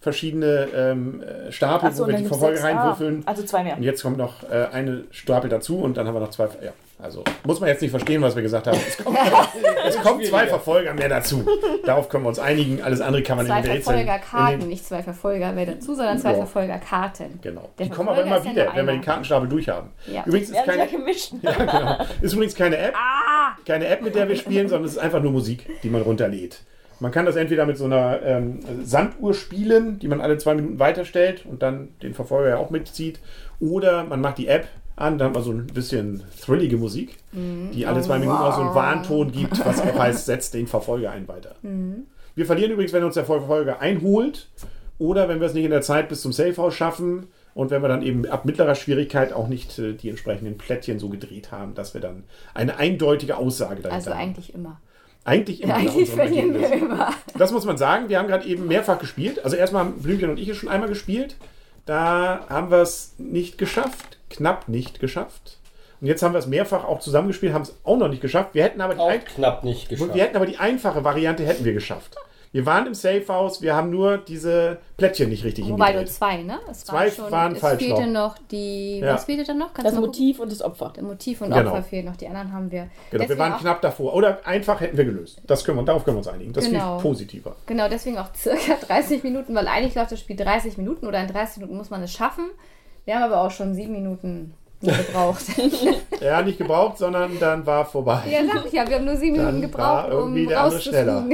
verschiedene 0.00 0.68
ähm, 0.74 1.22
äh, 1.22 1.52
Stapel, 1.52 1.92
so, 1.92 2.04
wo 2.04 2.08
wir 2.08 2.16
die 2.16 2.24
Verfolger 2.24 2.56
sechs. 2.56 2.64
reinwürfeln. 2.74 3.22
Ah, 3.26 3.30
also 3.30 3.42
zwei 3.42 3.62
mehr. 3.64 3.76
Und 3.76 3.82
jetzt 3.82 4.02
kommt 4.02 4.16
noch 4.16 4.42
äh, 4.50 4.66
eine 4.72 5.04
Stapel 5.10 5.50
dazu 5.50 5.78
und 5.78 5.96
dann 5.96 6.06
haben 6.06 6.14
wir 6.14 6.20
noch 6.20 6.30
zwei. 6.30 6.44
Ja, 6.64 6.72
also 7.02 7.22
muss 7.44 7.60
man 7.60 7.68
jetzt 7.70 7.80
nicht 7.82 7.90
verstehen, 7.90 8.20
was 8.22 8.34
wir 8.36 8.42
gesagt 8.42 8.66
haben. 8.66 8.78
Es 8.86 8.96
kommt, 9.02 9.18
es 9.86 9.96
kommt 10.00 10.24
zwei 10.26 10.46
Verfolger 10.46 10.92
mehr 10.94 11.08
dazu. 11.08 11.46
Darauf 11.84 12.08
können 12.08 12.24
wir 12.24 12.28
uns 12.28 12.38
einigen. 12.38 12.82
Alles 12.82 13.00
andere 13.00 13.22
kann 13.22 13.36
man 13.38 13.46
Zwei 13.46 13.58
in 13.58 13.62
den 13.64 13.72
Rätseln. 13.72 13.96
Verfolgerkarten, 14.06 14.68
nicht 14.68 14.84
zwei 14.86 15.02
Verfolger 15.02 15.52
mehr 15.52 15.66
dazu, 15.66 15.94
sondern 15.94 16.18
zwei 16.18 16.30
Ja. 16.32 16.36
Verfolgerkarten. 16.36 17.38
Genau. 17.42 17.68
Der 17.78 17.86
Die 17.86 17.92
kommen 17.92 18.08
aber 18.10 18.22
immer 18.22 18.36
Verfolger 18.36 18.62
wieder, 18.62 18.72
wenn 18.76 18.86
wir 18.86 18.92
den. 18.94 19.02
Kartenstapel 19.02 19.48
durch 19.48 19.68
haben. 19.68 19.90
Ja. 20.12 20.24
Übrigens 20.26 20.50
ist 20.50 20.64
keine, 20.64 20.78
ja 20.78 20.86
gemischt. 20.86 21.32
ja, 21.42 21.52
genau. 21.52 21.96
ist 22.20 22.32
übrigens 22.34 22.54
keine 22.54 22.76
App, 22.78 22.94
Ah! 22.96 23.56
keine 23.66 23.86
App, 23.86 24.02
mit 24.02 24.14
der 24.14 24.28
wir 24.28 24.36
spielen, 24.36 24.68
sondern 24.68 24.86
es 24.86 24.92
ist 24.92 24.98
einfach 24.98 25.22
nur 25.22 25.32
Musik, 25.32 25.66
die 25.82 25.88
man 25.90 26.02
runterlädt. 26.02 26.60
Man 27.00 27.12
kann 27.12 27.26
das 27.26 27.36
entweder 27.36 27.66
mit 27.66 27.76
so 27.78 27.86
einer 27.86 28.20
ähm, 28.22 28.60
Sanduhr 28.84 29.34
spielen, 29.34 29.98
die 29.98 30.08
man 30.08 30.20
alle 30.20 30.38
zwei 30.38 30.54
Minuten 30.54 30.78
weiterstellt 30.78 31.44
und 31.46 31.62
dann 31.62 31.88
den 32.02 32.14
Verfolger 32.14 32.50
ja 32.50 32.56
auch 32.58 32.70
mitzieht. 32.70 33.20
Oder 33.58 34.04
man 34.04 34.20
macht 34.20 34.38
die 34.38 34.48
App 34.48 34.68
an, 34.96 35.16
da 35.18 35.26
hat 35.26 35.34
man 35.34 35.42
so 35.42 35.50
ein 35.52 35.66
bisschen 35.66 36.22
thrillige 36.42 36.76
Musik, 36.76 37.16
die 37.32 37.86
alle 37.86 38.02
zwei 38.02 38.18
Minuten 38.18 38.36
auch 38.36 38.54
so 38.54 38.60
einen 38.60 38.74
Warnton 38.74 39.32
gibt, 39.32 39.64
was 39.64 39.80
auch 39.82 39.98
heißt, 39.98 40.26
setzt 40.26 40.52
den 40.52 40.66
Verfolger 40.66 41.10
ein 41.10 41.26
weiter. 41.26 41.54
Wir 42.34 42.44
verlieren 42.46 42.72
übrigens, 42.72 42.92
wenn 42.92 43.04
uns 43.04 43.14
der 43.14 43.24
Verfolger 43.24 43.80
einholt 43.80 44.48
oder 44.98 45.28
wenn 45.28 45.40
wir 45.40 45.46
es 45.46 45.54
nicht 45.54 45.64
in 45.64 45.70
der 45.70 45.80
Zeit 45.80 46.10
bis 46.10 46.20
zum 46.20 46.32
Safehouse 46.32 46.74
schaffen 46.74 47.28
und 47.54 47.70
wenn 47.70 47.80
wir 47.80 47.88
dann 47.88 48.02
eben 48.02 48.26
ab 48.26 48.44
mittlerer 48.44 48.74
Schwierigkeit 48.74 49.32
auch 49.32 49.48
nicht 49.48 49.78
äh, 49.78 49.94
die 49.94 50.10
entsprechenden 50.10 50.58
Plättchen 50.58 50.98
so 50.98 51.08
gedreht 51.08 51.50
haben, 51.50 51.74
dass 51.74 51.94
wir 51.94 52.00
dann 52.02 52.24
eine 52.52 52.76
eindeutige 52.76 53.38
Aussage 53.38 53.76
dahinter 53.82 53.94
Also 53.94 54.10
haben. 54.10 54.20
eigentlich 54.20 54.54
immer. 54.54 54.80
Eigentlich 55.24 55.62
immer 55.62 55.74
nach 55.74 55.80
Eigentlich 55.80 55.96
unserem 55.96 56.16
verlieren 56.18 56.54
wir 56.54 56.62
Ergebnis. 56.64 56.82
immer. 56.90 57.14
Das 57.36 57.52
muss 57.52 57.64
man 57.64 57.76
sagen. 57.76 58.08
Wir 58.08 58.18
haben 58.18 58.28
gerade 58.28 58.46
eben 58.46 58.66
mehrfach 58.66 58.98
gespielt. 58.98 59.44
Also 59.44 59.56
erstmal 59.56 59.84
haben 59.84 60.00
Blümchen 60.02 60.30
und 60.30 60.38
ich 60.38 60.48
es 60.48 60.56
schon 60.56 60.68
einmal 60.68 60.88
gespielt. 60.88 61.36
Da 61.86 62.46
haben 62.48 62.70
wir 62.70 62.78
es 62.78 63.14
nicht 63.18 63.58
geschafft. 63.58 64.18
Knapp 64.30 64.68
nicht 64.68 65.00
geschafft. 65.00 65.58
Und 66.00 66.06
jetzt 66.06 66.22
haben 66.22 66.32
wir 66.32 66.38
es 66.38 66.46
mehrfach 66.46 66.84
auch 66.84 67.00
zusammengespielt, 67.00 67.52
haben 67.52 67.62
es 67.62 67.74
auch 67.84 67.98
noch 67.98 68.08
nicht 68.08 68.22
geschafft. 68.22 68.50
Wir 68.54 68.64
hätten 68.64 68.80
aber 68.80 68.94
die, 68.94 69.00
Auch 69.00 69.10
ein 69.10 69.24
knapp 69.24 69.64
nicht 69.64 69.88
geschafft. 69.90 70.14
wir 70.14 70.22
hätten 70.22 70.36
aber 70.36 70.46
die 70.46 70.56
einfache 70.56 71.04
Variante 71.04 71.44
hätten 71.44 71.64
wir 71.64 71.74
geschafft. 71.74 72.16
Wir 72.52 72.66
waren 72.66 72.86
im 72.88 72.94
Safehouse, 72.94 73.62
wir 73.62 73.76
haben 73.76 73.90
nur 73.90 74.18
diese 74.18 74.78
Plättchen 74.96 75.28
nicht 75.28 75.44
richtig 75.44 75.66
Wobei 75.66 75.76
nur 75.76 75.86
hingedreht. 76.00 76.08
zwei, 76.12 76.42
ne? 76.42 76.58
Es 76.68 76.84
Zwei 76.84 77.12
waren 77.30 77.52
es 77.52 77.60
falsch 77.60 77.84
fehlte 77.84 78.08
noch, 78.08 78.36
die. 78.50 78.98
Ja. 78.98 79.14
Was 79.14 79.24
fehlte 79.26 79.44
dann 79.44 79.58
noch? 79.58 79.72
Kannst 79.72 79.86
Das 79.86 79.94
du 79.94 80.00
Motiv 80.00 80.40
und 80.40 80.50
das 80.50 80.60
Opfer. 80.60 80.86
gucken? 80.86 81.06
Motiv 81.06 81.40
und 81.42 81.52
Genau. 81.54 81.70
Opfer 81.70 81.84
fehlen 81.84 82.06
noch. 82.06 82.16
Die 82.16 82.26
anderen 82.26 82.52
haben 82.52 82.72
wir. 82.72 82.82
Genau, 82.82 82.90
wir 83.12 83.18
Deswegen 83.20 83.38
waren 83.38 83.52
auch, 83.52 83.60
knapp 83.60 83.80
davor. 83.82 84.14
Oder 84.14 84.44
einfach 84.44 84.80
hätten 84.80 84.96
wir 84.96 85.04
gelöst. 85.04 85.40
Das 85.46 85.64
können 85.64 85.78
wir, 85.78 85.84
darauf 85.84 86.04
können 86.04 86.16
wir 86.16 86.18
uns 86.18 86.28
einigen. 86.28 86.52
Das 86.52 86.64
Genau. 86.64 86.96
ist 86.96 87.02
viel 87.02 87.10
positiver. 87.10 87.54
Genau, 87.66 87.88
deswegen 87.88 88.18
auch 88.18 88.34
circa 88.34 88.74
30 88.86 89.22
Minuten, 89.22 89.54
weil 89.54 89.68
eigentlich 89.68 89.94
läuft 89.94 90.10
das 90.10 90.18
Spiel 90.18 90.34
30 90.36 90.76
Minuten 90.76 91.06
oder 91.06 91.20
in 91.20 91.28
30 91.28 91.58
Minuten 91.58 91.76
muss 91.76 91.90
man 91.90 92.02
es 92.02 92.12
schaffen. 92.12 92.50
Wir 93.04 93.14
haben 93.14 93.22
aber 93.32 93.42
auch 93.42 93.50
schon 93.52 93.74
sieben 93.74 93.92
Minuten 93.92 94.54
gebraucht. 94.80 95.44
Ja, 96.20 96.42
nicht 96.42 96.58
gebraucht, 96.58 96.98
sondern 96.98 97.38
dann 97.40 97.64
war 97.64 97.86
vorbei. 97.86 98.20
ja, 98.30 98.40
sag 98.44 98.66
ich 98.66 98.72
ja, 98.74 98.86
wir 98.86 98.96
haben 98.96 99.06
nur 99.06 99.16
sieben 99.16 99.38
Dann 99.38 99.54
Minuten 99.54 99.72
war 99.72 100.02
gebraucht, 100.02 100.12
um 100.12 100.36
irgendwie 100.36 100.46
der 100.48 100.60
andere 100.60 100.80
schneller. 100.82 101.26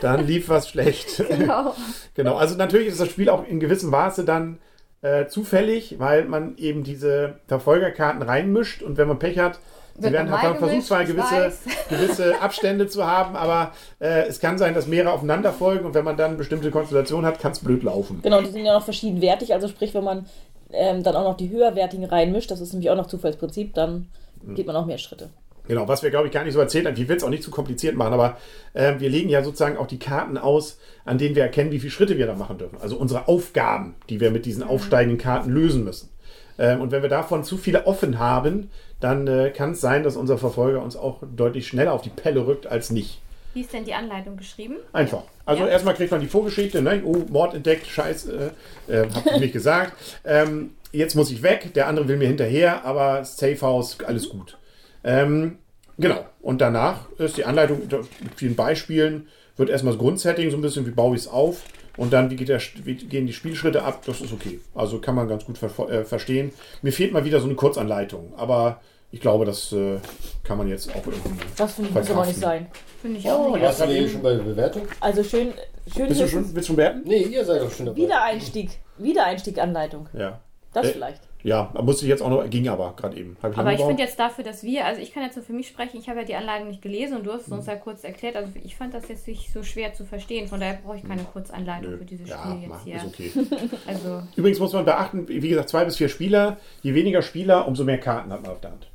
Dann 0.00 0.26
lief 0.26 0.48
was 0.48 0.68
schlecht. 0.68 1.22
genau. 1.28 1.72
Genau, 2.14 2.34
also 2.34 2.56
natürlich 2.56 2.88
ist 2.88 3.00
das 3.00 3.08
Spiel 3.10 3.28
auch 3.28 3.46
in 3.46 3.60
gewissem 3.60 3.90
Maße 3.90 4.24
dann 4.24 4.58
äh, 5.02 5.26
zufällig, 5.28 6.00
weil 6.00 6.24
man 6.24 6.56
eben 6.56 6.82
diese 6.82 7.34
Verfolgerkarten 7.46 8.22
reinmischt 8.22 8.82
und 8.82 8.96
wenn 8.96 9.06
man 9.06 9.20
Pech 9.20 9.38
hat, 9.38 9.60
sie 9.96 10.10
werden 10.10 10.30
man 10.30 10.58
versucht 10.58 10.86
zwar 10.86 11.04
gewisse, 11.04 11.52
gewisse 11.88 12.40
Abstände 12.40 12.88
zu 12.88 13.06
haben, 13.06 13.36
aber 13.36 13.72
äh, 14.00 14.26
es 14.26 14.40
kann 14.40 14.58
sein, 14.58 14.74
dass 14.74 14.88
mehrere 14.88 15.12
aufeinander 15.12 15.52
folgen 15.52 15.84
und 15.84 15.94
wenn 15.94 16.04
man 16.04 16.16
dann 16.16 16.30
eine 16.30 16.38
bestimmte 16.38 16.72
Konstellation 16.72 17.24
hat, 17.24 17.38
kann 17.38 17.52
es 17.52 17.60
blöd 17.60 17.84
laufen. 17.84 18.20
Genau, 18.22 18.40
die 18.40 18.50
sind 18.50 18.64
ja 18.64 18.74
noch 18.74 18.84
verschiedenwertig. 18.84 19.52
Also 19.52 19.68
sprich, 19.68 19.94
wenn 19.94 20.04
man 20.04 20.26
ähm, 20.76 21.02
dann 21.02 21.16
auch 21.16 21.24
noch 21.24 21.36
die 21.36 21.50
höherwertigen 21.50 22.04
reinmischt, 22.04 22.50
das 22.50 22.60
ist 22.60 22.72
nämlich 22.72 22.90
auch 22.90 22.96
noch 22.96 23.06
Zufallsprinzip, 23.06 23.74
dann 23.74 24.06
Mhm. 24.42 24.54
geht 24.54 24.66
man 24.66 24.76
auch 24.76 24.86
mehr 24.86 24.98
Schritte. 24.98 25.30
Genau, 25.66 25.88
was 25.88 26.02
wir 26.02 26.10
glaube 26.10 26.26
ich 26.26 26.32
gar 26.32 26.44
nicht 26.44 26.52
so 26.52 26.60
erzählt 26.60 26.86
haben. 26.86 26.94
Ich 27.00 27.08
will 27.08 27.16
es 27.16 27.24
auch 27.24 27.30
nicht 27.30 27.42
zu 27.42 27.50
kompliziert 27.50 27.96
machen, 27.96 28.12
aber 28.12 28.36
äh, 28.74 28.94
wir 28.98 29.08
legen 29.08 29.30
ja 29.30 29.42
sozusagen 29.42 29.78
auch 29.78 29.86
die 29.86 29.98
Karten 29.98 30.36
aus, 30.36 30.78
an 31.06 31.16
denen 31.16 31.34
wir 31.34 31.42
erkennen, 31.42 31.72
wie 31.72 31.78
viele 31.78 31.90
Schritte 31.90 32.18
wir 32.18 32.26
da 32.26 32.34
machen 32.34 32.58
dürfen. 32.58 32.76
Also 32.82 32.96
unsere 32.96 33.28
Aufgaben, 33.28 33.94
die 34.10 34.20
wir 34.20 34.30
mit 34.30 34.44
diesen 34.44 34.62
aufsteigenden 34.62 35.18
Karten 35.18 35.50
lösen 35.50 35.84
müssen. 35.84 36.10
Ähm, 36.58 36.82
und 36.82 36.90
wenn 36.92 37.00
wir 37.02 37.08
davon 37.08 37.44
zu 37.44 37.56
viele 37.56 37.86
offen 37.86 38.18
haben, 38.18 38.70
dann 39.00 39.26
äh, 39.26 39.50
kann 39.50 39.72
es 39.72 39.80
sein, 39.80 40.02
dass 40.02 40.16
unser 40.16 40.36
Verfolger 40.36 40.82
uns 40.82 40.96
auch 40.96 41.22
deutlich 41.34 41.66
schneller 41.66 41.94
auf 41.94 42.02
die 42.02 42.10
Pelle 42.10 42.46
rückt 42.46 42.66
als 42.66 42.90
nicht. 42.90 43.20
Wie 43.54 43.60
ist 43.60 43.72
denn 43.72 43.84
die 43.84 43.94
Anleitung 43.94 44.36
geschrieben? 44.36 44.76
Einfach. 44.92 45.22
Also 45.46 45.62
Ja. 45.62 45.68
erstmal 45.70 45.94
kriegt 45.94 46.10
man 46.10 46.20
die 46.20 46.26
Vorgeschichte, 46.26 46.82
ne? 46.82 47.02
oh, 47.04 47.24
Mord 47.30 47.54
entdeckt, 47.54 47.86
scheiß, 47.86 48.26
äh, 48.26 48.50
äh, 48.88 49.06
hab 49.14 49.26
ich 49.26 49.38
nicht 49.40 49.52
gesagt. 49.52 49.92
Ähm, 50.24 50.70
jetzt 50.92 51.14
muss 51.14 51.30
ich 51.30 51.42
weg, 51.42 51.72
der 51.74 51.86
andere 51.86 52.08
will 52.08 52.16
mir 52.16 52.26
hinterher, 52.28 52.84
aber 52.84 53.24
Safe 53.24 53.60
House, 53.60 53.98
alles 54.06 54.28
gut. 54.28 54.58
Ähm, 55.04 55.58
genau. 55.98 56.24
Und 56.40 56.60
danach 56.60 57.10
ist 57.18 57.36
die 57.36 57.44
Anleitung 57.44 57.82
mit 57.88 58.34
vielen 58.36 58.56
Beispielen, 58.56 59.28
wird 59.56 59.70
erstmal 59.70 59.94
das 59.94 60.00
Grundsetting 60.00 60.50
so 60.50 60.56
ein 60.58 60.62
bisschen, 60.62 60.84
wie 60.86 60.90
baue 60.90 61.14
ich 61.14 61.22
es 61.22 61.28
auf 61.28 61.62
und 61.96 62.12
dann, 62.12 62.30
wie, 62.30 62.36
geht 62.36 62.48
der, 62.48 62.60
wie 62.82 62.94
gehen 62.96 63.26
die 63.26 63.32
Spielschritte 63.32 63.84
ab, 63.84 64.02
das 64.04 64.20
ist 64.20 64.32
okay. 64.32 64.58
Also 64.74 64.98
kann 64.98 65.14
man 65.14 65.28
ganz 65.28 65.44
gut 65.44 65.58
ver 65.58 65.70
äh, 65.88 66.04
verstehen. 66.04 66.52
Mir 66.82 66.92
fehlt 66.92 67.12
mal 67.12 67.24
wieder 67.24 67.38
so 67.38 67.46
eine 67.46 67.54
Kurzanleitung, 67.54 68.32
aber 68.36 68.80
ich 69.14 69.20
glaube, 69.20 69.44
das 69.44 69.72
äh, 69.72 69.98
kann 70.42 70.58
man 70.58 70.68
jetzt 70.68 70.90
auch 70.90 71.06
irgendwie. 71.06 71.44
Das 71.56 71.74
finde 71.74 71.90
ich 71.90 71.94
muss 71.94 72.10
aber 72.10 72.26
nicht 72.26 72.40
sein. 72.40 72.66
Finde 73.00 73.18
ich 73.20 73.30
auch 73.30 73.38
Oh, 73.46 73.50
nicht. 73.52 73.62
ja. 73.62 73.68
Was 73.68 73.80
haben 73.80 73.90
wir 73.92 73.96
eben 74.00 74.10
schon 74.10 74.22
bei 74.22 74.34
der 74.34 74.42
Bewertung? 74.42 74.82
Also 75.00 75.22
schön, 75.22 75.52
schön 75.94 76.08
Bist 76.08 76.20
du 76.20 76.28
schon, 76.28 76.42
willst 76.46 76.56
du 76.56 76.62
schon 76.64 76.76
bewerten? 76.76 77.02
Nee, 77.04 77.22
ihr 77.22 77.44
seid 77.44 77.62
doch 77.62 77.70
schon 77.70 77.86
dabei. 77.86 77.98
Wiedereinstieg. 77.98 78.70
Wiedereinstieg-Anleitung. 78.98 80.08
Ja. 80.14 80.40
Das 80.72 80.86
Äh, 80.88 80.92
vielleicht. 80.94 81.22
Ja, 81.44 81.70
da 81.74 81.82
musste 81.82 82.06
ich 82.06 82.08
jetzt 82.08 82.22
auch 82.22 82.30
noch, 82.30 82.48
ging 82.48 82.66
aber 82.68 82.94
gerade 82.96 83.18
eben. 83.18 83.36
Hab 83.42 83.56
Aber 83.58 83.70
ich 83.74 83.82
finde 83.82 84.02
jetzt 84.02 84.18
dafür, 84.18 84.42
dass 84.44 84.62
wir, 84.62 84.86
also 84.86 85.02
ich 85.02 85.12
kann 85.12 85.22
jetzt 85.24 85.36
nur 85.36 85.44
für 85.44 85.52
mich 85.52 85.68
sprechen, 85.68 85.98
ich 86.00 86.08
habe 86.08 86.20
ja 86.20 86.24
die 86.24 86.34
Anleitung 86.36 86.68
nicht 86.68 86.80
gelesen 86.80 87.18
und 87.18 87.24
du 87.26 87.32
hast 87.34 87.42
es 87.46 87.52
uns 87.52 87.66
ja 87.66 87.76
kurz 87.76 88.02
erklärt. 88.02 88.34
Also 88.34 88.50
ich 88.64 88.74
fand 88.76 88.94
das 88.94 89.08
jetzt 89.08 89.28
nicht 89.28 89.52
so 89.52 89.62
schwer 89.62 89.92
zu 89.92 90.06
verstehen. 90.06 90.48
Von 90.48 90.58
daher 90.60 90.78
brauche 90.82 90.96
ich 90.96 91.04
keine 91.06 91.22
Kurzanleitung 91.22 91.90
Nö. 91.92 91.98
für 91.98 92.04
dieses 92.06 92.30
ja, 92.30 92.38
Spiel 92.38 92.66
mach, 92.68 92.86
jetzt 92.86 93.04
ist 93.04 93.16
hier. 93.16 93.42
okay. 93.42 93.68
Also 93.86 94.22
Übrigens 94.36 94.58
muss 94.58 94.72
man 94.72 94.86
beachten, 94.86 95.28
wie 95.28 95.46
gesagt, 95.50 95.68
zwei 95.68 95.84
bis 95.84 95.98
vier 95.98 96.08
Spieler. 96.08 96.56
Je 96.80 96.94
weniger 96.94 97.20
Spieler, 97.20 97.68
umso 97.68 97.84
mehr 97.84 97.98
Karten 98.00 98.32
hat 98.32 98.40
man 98.40 98.50
auf 98.52 98.60
der 98.62 98.70
Hand. 98.70 98.86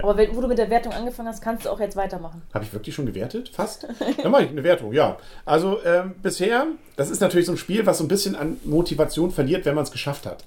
Aber 0.00 0.16
wenn, 0.16 0.34
wo 0.34 0.40
du 0.40 0.48
mit 0.48 0.58
der 0.58 0.70
Wertung 0.70 0.92
angefangen 0.92 1.28
hast, 1.28 1.42
kannst 1.42 1.66
du 1.66 1.70
auch 1.70 1.80
jetzt 1.80 1.96
weitermachen. 1.96 2.42
Habe 2.54 2.64
ich 2.64 2.72
wirklich 2.72 2.94
schon 2.94 3.06
gewertet? 3.06 3.50
Fast? 3.50 3.86
Dann 4.22 4.30
mache 4.30 4.44
ich 4.44 4.50
eine 4.50 4.64
Wertung, 4.64 4.92
ja. 4.92 5.18
Also 5.44 5.78
ähm, 5.84 6.14
bisher, 6.22 6.66
das 6.96 7.10
ist 7.10 7.20
natürlich 7.20 7.46
so 7.46 7.52
ein 7.52 7.58
Spiel, 7.58 7.84
was 7.86 7.98
so 7.98 8.04
ein 8.04 8.08
bisschen 8.08 8.34
an 8.34 8.56
Motivation 8.64 9.30
verliert, 9.30 9.64
wenn 9.66 9.74
man 9.74 9.84
es 9.84 9.90
geschafft 9.90 10.26
hat. 10.26 10.44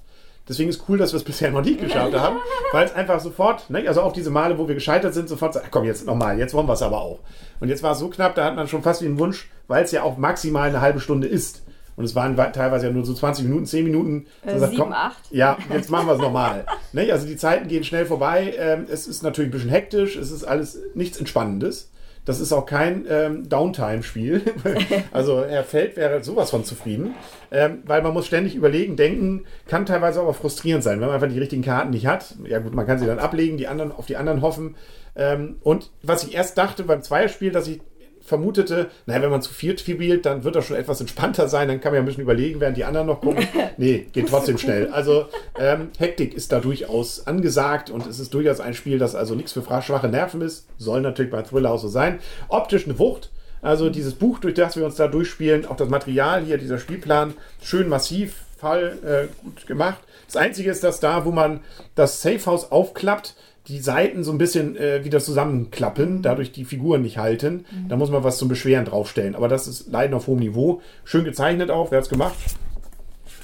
Deswegen 0.48 0.70
ist 0.70 0.84
cool, 0.88 0.96
dass 0.96 1.12
wir 1.12 1.18
es 1.18 1.24
bisher 1.24 1.50
noch 1.50 1.62
nicht 1.62 1.80
geschafft 1.80 2.14
haben, 2.18 2.36
weil 2.72 2.86
es 2.86 2.94
einfach 2.94 3.20
sofort, 3.20 3.68
ne, 3.68 3.86
also 3.88 4.02
auch 4.02 4.12
diese 4.12 4.30
Male, 4.30 4.58
wo 4.58 4.68
wir 4.68 4.74
gescheitert 4.74 5.12
sind, 5.12 5.28
sofort 5.28 5.54
sagt, 5.54 5.66
ach 5.66 5.70
komm, 5.70 5.84
jetzt 5.84 6.06
nochmal, 6.06 6.38
jetzt 6.38 6.54
wollen 6.54 6.68
wir 6.68 6.74
es 6.74 6.82
aber 6.82 7.00
auch. 7.00 7.18
Und 7.60 7.68
jetzt 7.68 7.82
war 7.82 7.92
es 7.92 7.98
so 7.98 8.08
knapp, 8.08 8.34
da 8.34 8.44
hat 8.44 8.56
man 8.56 8.68
schon 8.68 8.82
fast 8.82 9.02
wie 9.02 9.06
einen 9.06 9.18
Wunsch, 9.18 9.50
weil 9.66 9.84
es 9.84 9.92
ja 9.92 10.02
auch 10.02 10.16
maximal 10.16 10.68
eine 10.68 10.80
halbe 10.80 11.00
Stunde 11.00 11.26
ist. 11.26 11.62
Und 11.96 12.04
es 12.04 12.14
waren 12.14 12.36
wa- 12.36 12.50
teilweise 12.50 12.86
ja 12.86 12.92
nur 12.92 13.04
so 13.06 13.14
20 13.14 13.44
Minuten, 13.46 13.64
10 13.66 13.84
Minuten. 13.84 14.26
So 14.44 14.50
Äh, 14.50 14.58
sagt, 14.58 14.76
komm, 14.76 14.92
acht. 14.92 15.18
Ja, 15.30 15.56
jetzt 15.72 15.90
machen 15.90 16.06
wir 16.06 16.14
es 16.14 16.20
nochmal. 16.20 16.66
ne? 16.92 17.10
Also 17.10 17.26
die 17.26 17.36
Zeiten 17.36 17.68
gehen 17.68 17.84
schnell 17.84 18.04
vorbei. 18.06 18.54
Ähm, 18.58 18.86
es 18.90 19.06
ist 19.06 19.22
natürlich 19.22 19.48
ein 19.48 19.52
bisschen 19.52 19.70
hektisch. 19.70 20.16
Es 20.16 20.30
ist 20.30 20.44
alles 20.44 20.78
nichts 20.94 21.18
Entspannendes. 21.18 21.90
Das 22.26 22.40
ist 22.40 22.52
auch 22.52 22.66
kein 22.66 23.06
ähm, 23.08 23.48
Downtime-Spiel. 23.48 24.42
also 25.12 25.44
Herr 25.44 25.62
Feld 25.62 25.96
wäre 25.96 26.24
sowas 26.24 26.50
von 26.50 26.64
zufrieden. 26.64 27.14
Ähm, 27.52 27.78
weil 27.86 28.02
man 28.02 28.12
muss 28.12 28.26
ständig 28.26 28.56
überlegen, 28.56 28.96
denken, 28.96 29.44
kann 29.68 29.86
teilweise 29.86 30.20
aber 30.20 30.34
frustrierend 30.34 30.82
sein, 30.82 31.00
wenn 31.00 31.06
man 31.06 31.14
einfach 31.14 31.28
die 31.32 31.38
richtigen 31.38 31.62
Karten 31.62 31.90
nicht 31.90 32.06
hat. 32.08 32.34
Ja 32.44 32.58
gut, 32.58 32.74
man 32.74 32.84
kann 32.86 32.98
sie 32.98 33.06
dann 33.06 33.20
ablegen, 33.20 33.56
die 33.58 33.68
anderen 33.68 33.92
auf 33.92 34.06
die 34.06 34.16
anderen 34.16 34.42
hoffen. 34.42 34.74
Ähm, 35.14 35.58
und 35.62 35.92
was 36.02 36.24
ich 36.24 36.34
erst 36.34 36.58
dachte 36.58 36.82
beim 36.82 37.00
Zweierspiel, 37.02 37.52
dass 37.52 37.68
ich 37.68 37.80
vermutete, 38.26 38.90
naja, 39.06 39.22
wenn 39.22 39.30
man 39.30 39.42
zu 39.42 39.52
viert 39.52 39.80
spielt, 39.80 40.26
dann 40.26 40.44
wird 40.44 40.56
das 40.56 40.66
schon 40.66 40.76
etwas 40.76 41.00
entspannter 41.00 41.48
sein, 41.48 41.68
dann 41.68 41.80
kann 41.80 41.92
man 41.92 41.96
ja 41.96 42.02
ein 42.02 42.06
bisschen 42.06 42.22
überlegen, 42.22 42.60
während 42.60 42.76
die 42.76 42.84
anderen 42.84 43.06
noch 43.06 43.20
gucken. 43.20 43.46
Nee, 43.78 44.06
geht 44.12 44.28
trotzdem 44.28 44.56
schnell. 44.56 44.88
Also 44.88 45.26
ähm, 45.58 45.90
Hektik 45.98 46.34
ist 46.34 46.50
da 46.50 46.60
durchaus 46.60 47.26
angesagt 47.26 47.90
und 47.90 48.06
es 48.06 48.18
ist 48.18 48.32
durchaus 48.32 48.58
ein 48.58 48.72
Spiel, 48.72 48.98
das 48.98 49.14
also 49.14 49.34
nichts 49.34 49.52
für 49.52 49.62
schwache 49.82 50.08
Nerven 50.08 50.40
ist. 50.40 50.66
Soll 50.78 51.02
natürlich 51.02 51.30
bei 51.30 51.42
Thriller 51.42 51.72
auch 51.72 51.78
so 51.78 51.88
sein. 51.88 52.18
Optisch 52.48 52.86
eine 52.86 52.98
Wucht. 52.98 53.30
Also 53.60 53.90
dieses 53.90 54.14
Buch, 54.14 54.38
durch 54.38 54.54
das 54.54 54.76
wir 54.76 54.84
uns 54.84 54.96
da 54.96 55.08
durchspielen, 55.08 55.66
auch 55.66 55.76
das 55.76 55.88
Material 55.88 56.42
hier, 56.44 56.56
dieser 56.56 56.78
Spielplan, 56.78 57.34
schön 57.60 57.88
massiv, 57.88 58.46
Fall 58.56 58.98
äh, 59.04 59.44
gut 59.44 59.66
gemacht. 59.66 59.98
Das 60.26 60.36
Einzige 60.36 60.70
ist, 60.70 60.82
dass 60.82 61.00
da, 61.00 61.24
wo 61.24 61.30
man 61.30 61.60
das 61.94 62.22
Safehouse 62.22 62.72
aufklappt, 62.72 63.36
die 63.68 63.80
Seiten 63.80 64.22
so 64.22 64.30
ein 64.30 64.38
bisschen 64.38 64.76
äh, 64.76 65.04
wieder 65.04 65.18
zusammenklappen, 65.18 66.22
dadurch 66.22 66.52
die 66.52 66.64
Figuren 66.64 67.02
nicht 67.02 67.18
halten. 67.18 67.64
Da 67.88 67.96
muss 67.96 68.10
man 68.10 68.22
was 68.22 68.38
zum 68.38 68.48
Beschweren 68.48 68.84
draufstellen. 68.84 69.34
Aber 69.34 69.48
das 69.48 69.66
ist 69.66 69.88
Leiden 69.88 70.14
auf 70.14 70.28
hohem 70.28 70.38
Niveau. 70.38 70.82
Schön 71.04 71.24
gezeichnet 71.24 71.70
auch. 71.70 71.90
Wer 71.90 71.98
hat's 71.98 72.08
gemacht? 72.08 72.36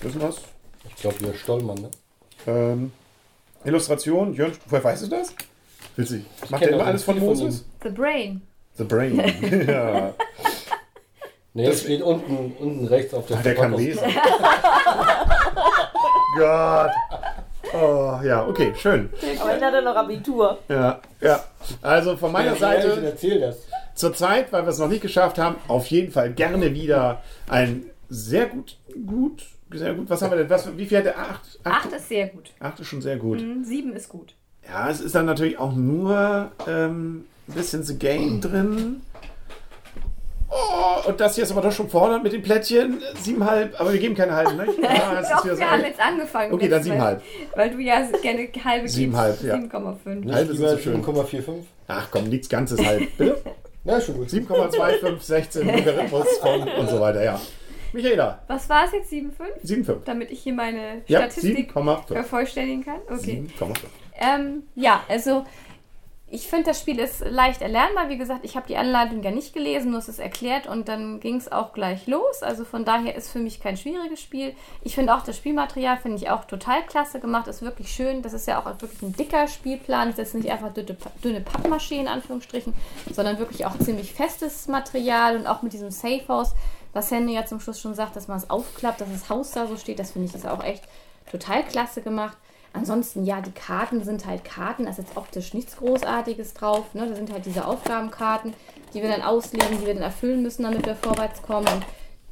Wissen 0.00 0.20
wir's? 0.20 0.40
Ich 0.88 0.96
glaube, 0.96 1.20
wir 1.20 1.34
Stollmann, 1.34 1.78
ne? 1.78 1.90
Ähm, 2.46 2.92
Illustration, 3.64 4.34
Jörn, 4.34 4.52
woher 4.68 4.84
weißt 4.84 5.04
du 5.04 5.08
das? 5.08 5.34
Willst 5.96 6.12
du? 6.12 6.22
Macht 6.48 6.62
er 6.62 6.70
immer 6.70 6.86
alles 6.86 7.04
von 7.04 7.18
Moses? 7.18 7.64
The 7.82 7.90
Brain. 7.90 8.42
The 8.76 8.84
Brain. 8.84 9.18
ja. 9.68 10.14
Ne, 11.54 11.66
das 11.66 11.82
steht 11.82 12.00
unten, 12.00 12.52
unten 12.58 12.86
rechts 12.86 13.12
auf 13.12 13.26
der 13.26 13.36
Ach, 13.38 13.42
der 13.42 13.54
kann 13.54 13.74
lesen. 13.74 14.02
Gott. 16.38 16.90
Oh, 17.74 18.18
ja, 18.24 18.46
okay, 18.46 18.72
schön. 18.76 19.08
Aber 19.40 19.52
dann 19.52 19.62
hat 19.62 19.74
er 19.74 19.82
noch 19.82 19.96
Abitur. 19.96 20.58
Ja, 20.68 21.00
ja. 21.20 21.40
Also 21.80 22.16
von 22.16 22.32
meiner 22.32 22.54
Seite 22.56 23.00
Erzähl 23.04 23.40
das. 23.40 23.66
zurzeit, 23.94 24.52
weil 24.52 24.64
wir 24.64 24.70
es 24.70 24.78
noch 24.78 24.88
nicht 24.88 25.02
geschafft 25.02 25.38
haben, 25.38 25.56
auf 25.68 25.86
jeden 25.86 26.12
Fall 26.12 26.32
gerne 26.32 26.74
wieder 26.74 27.22
ein 27.48 27.84
sehr 28.08 28.46
gut, 28.46 28.76
gut, 29.06 29.44
sehr 29.72 29.94
gut. 29.94 30.10
Was 30.10 30.20
haben 30.22 30.30
wir 30.32 30.38
denn? 30.38 30.50
Was, 30.50 30.76
wie 30.76 30.84
viel 30.86 30.98
hat 30.98 31.06
der? 31.06 31.18
Acht? 31.18 31.58
Acht 31.64 31.92
ist 31.92 32.08
sehr 32.08 32.26
gut. 32.28 32.50
Acht 32.60 32.78
ist 32.80 32.88
schon 32.88 33.00
sehr 33.00 33.16
gut. 33.16 33.40
Mhm, 33.40 33.64
Sieben 33.64 33.94
ist 33.94 34.08
gut. 34.08 34.34
Ja, 34.68 34.90
es 34.90 35.00
ist 35.00 35.14
dann 35.14 35.26
natürlich 35.26 35.58
auch 35.58 35.72
nur 35.72 36.50
ähm, 36.68 37.24
ein 37.48 37.54
bisschen 37.54 37.82
The 37.82 37.98
Game 37.98 38.40
drin. 38.40 39.02
Oh, 40.84 41.08
und 41.08 41.20
das 41.20 41.34
hier 41.36 41.44
ist 41.44 41.52
aber 41.52 41.60
doch 41.62 41.72
schon 41.72 41.88
fordert 41.88 42.22
mit 42.22 42.32
den 42.32 42.42
Plättchen. 42.42 43.00
Siebenhalb, 43.20 43.78
aber 43.80 43.92
wir 43.92 44.00
geben 44.00 44.14
keine 44.14 44.32
halben, 44.32 44.56
ne? 44.56 44.66
Ja, 44.82 45.18
es 45.20 45.26
ist 45.26 45.32
Doch, 45.32 45.44
so 45.46 45.58
wir 45.58 45.70
haben 45.70 45.80
ein- 45.80 45.86
jetzt 45.86 46.00
angefangen. 46.00 46.52
Okay, 46.52 46.68
dann 46.68 46.82
siebenhalb. 46.82 47.22
Weil, 47.54 47.68
weil 47.68 47.70
du 47.76 47.78
ja 47.82 48.00
gerne 48.22 48.48
halbe 48.64 48.80
gibst. 48.82 48.94
Siebenhalb, 48.96 49.42
ja. 49.42 49.54
7,5. 49.54 50.14
Nicht 50.14 50.34
Halb 50.34 50.48
ist 50.50 50.56
lieber 50.56 50.68
so 50.70 50.78
schön. 50.78 51.04
7,45? 51.04 51.42
Ach 51.88 52.08
komm, 52.10 52.24
nichts 52.28 52.48
Ganzes 52.48 52.84
halb. 52.84 53.16
Bitte? 53.16 53.40
Na, 53.84 54.00
schon 54.00 54.16
gut. 54.16 54.28
7,25, 54.28 55.20
16, 55.20 55.66
Logarithmus 55.66 56.26
von 56.38 56.62
und 56.78 56.88
so 56.88 57.00
weiter, 57.00 57.22
ja. 57.24 57.40
Michaela, 57.92 58.42
Was 58.46 58.68
war 58.70 58.86
es 58.86 58.92
jetzt? 58.92 59.12
7,5? 59.12 59.30
7,5. 59.86 59.96
Damit 60.06 60.30
ich 60.30 60.40
hier 60.42 60.54
meine 60.54 61.02
Ja, 61.06 61.18
Statistik 61.20 61.72
7,5. 61.76 62.06
vervollständigen 62.14 62.84
kann? 62.84 63.00
Okay. 63.10 63.44
7,5. 63.58 63.74
Ähm, 64.18 64.62
ja, 64.76 65.02
also 65.08 65.44
ich 66.34 66.48
finde, 66.48 66.70
das 66.70 66.80
Spiel 66.80 66.98
ist 66.98 67.20
leicht 67.28 67.60
erlernbar. 67.60 68.08
Wie 68.08 68.16
gesagt, 68.16 68.46
ich 68.46 68.56
habe 68.56 68.66
die 68.66 68.78
Anleitung 68.78 69.22
ja 69.22 69.30
nicht 69.30 69.52
gelesen, 69.52 69.90
nur 69.90 69.98
es 69.98 70.08
ist 70.08 70.18
erklärt 70.18 70.66
und 70.66 70.88
dann 70.88 71.20
ging 71.20 71.36
es 71.36 71.52
auch 71.52 71.74
gleich 71.74 72.06
los. 72.06 72.42
Also 72.42 72.64
von 72.64 72.86
daher 72.86 73.14
ist 73.14 73.30
für 73.30 73.38
mich 73.38 73.60
kein 73.60 73.76
schwieriges 73.76 74.22
Spiel. 74.22 74.54
Ich 74.80 74.94
finde 74.94 75.14
auch 75.14 75.24
das 75.24 75.36
Spielmaterial 75.36 75.98
finde 75.98 76.16
ich 76.16 76.30
auch 76.30 76.46
total 76.46 76.86
klasse 76.86 77.20
gemacht, 77.20 77.48
ist 77.48 77.60
wirklich 77.60 77.90
schön. 77.90 78.22
Das 78.22 78.32
ist 78.32 78.48
ja 78.48 78.58
auch 78.58 78.64
wirklich 78.64 79.02
ein 79.02 79.14
dicker 79.14 79.46
Spielplan. 79.46 80.14
Das 80.16 80.28
ist 80.28 80.34
nicht 80.34 80.50
einfach 80.50 80.72
dünne, 80.72 80.96
dünne 81.22 81.40
Pappmaché 81.40 82.00
in 82.00 82.08
Anführungsstrichen, 82.08 82.72
sondern 83.12 83.38
wirklich 83.38 83.66
auch 83.66 83.78
ziemlich 83.78 84.14
festes 84.14 84.68
Material 84.68 85.36
und 85.36 85.46
auch 85.46 85.60
mit 85.60 85.74
diesem 85.74 85.90
Safehouse, 85.90 86.54
was 86.94 87.10
Henry 87.10 87.34
ja 87.34 87.44
zum 87.44 87.60
Schluss 87.60 87.78
schon 87.78 87.94
sagt, 87.94 88.16
dass 88.16 88.28
man 88.28 88.38
es 88.38 88.48
aufklappt, 88.48 89.02
dass 89.02 89.12
das 89.12 89.28
Haus 89.28 89.50
da 89.50 89.66
so 89.66 89.76
steht. 89.76 89.98
Das 89.98 90.12
finde 90.12 90.28
ich 90.28 90.34
ist 90.34 90.46
auch 90.46 90.64
echt 90.64 90.84
total 91.30 91.62
klasse 91.62 92.00
gemacht. 92.00 92.38
Ansonsten, 92.74 93.24
ja, 93.24 93.40
die 93.40 93.52
Karten 93.52 94.02
sind 94.02 94.26
halt 94.26 94.44
Karten, 94.44 94.84
da 94.84 94.90
ist 94.90 94.98
jetzt 94.98 95.16
optisch 95.16 95.52
nichts 95.52 95.76
Großartiges 95.76 96.54
drauf. 96.54 96.94
Ne? 96.94 97.06
Da 97.08 97.14
sind 97.14 97.30
halt 97.32 97.44
diese 97.44 97.66
Aufgabenkarten, 97.66 98.54
die 98.94 99.02
wir 99.02 99.10
dann 99.10 99.22
auslegen, 99.22 99.78
die 99.78 99.86
wir 99.86 99.94
dann 99.94 100.02
erfüllen 100.02 100.42
müssen, 100.42 100.62
damit 100.62 100.86
wir 100.86 100.94
vorwärts 100.96 101.42
kommen. 101.42 101.66
Und 101.68 101.84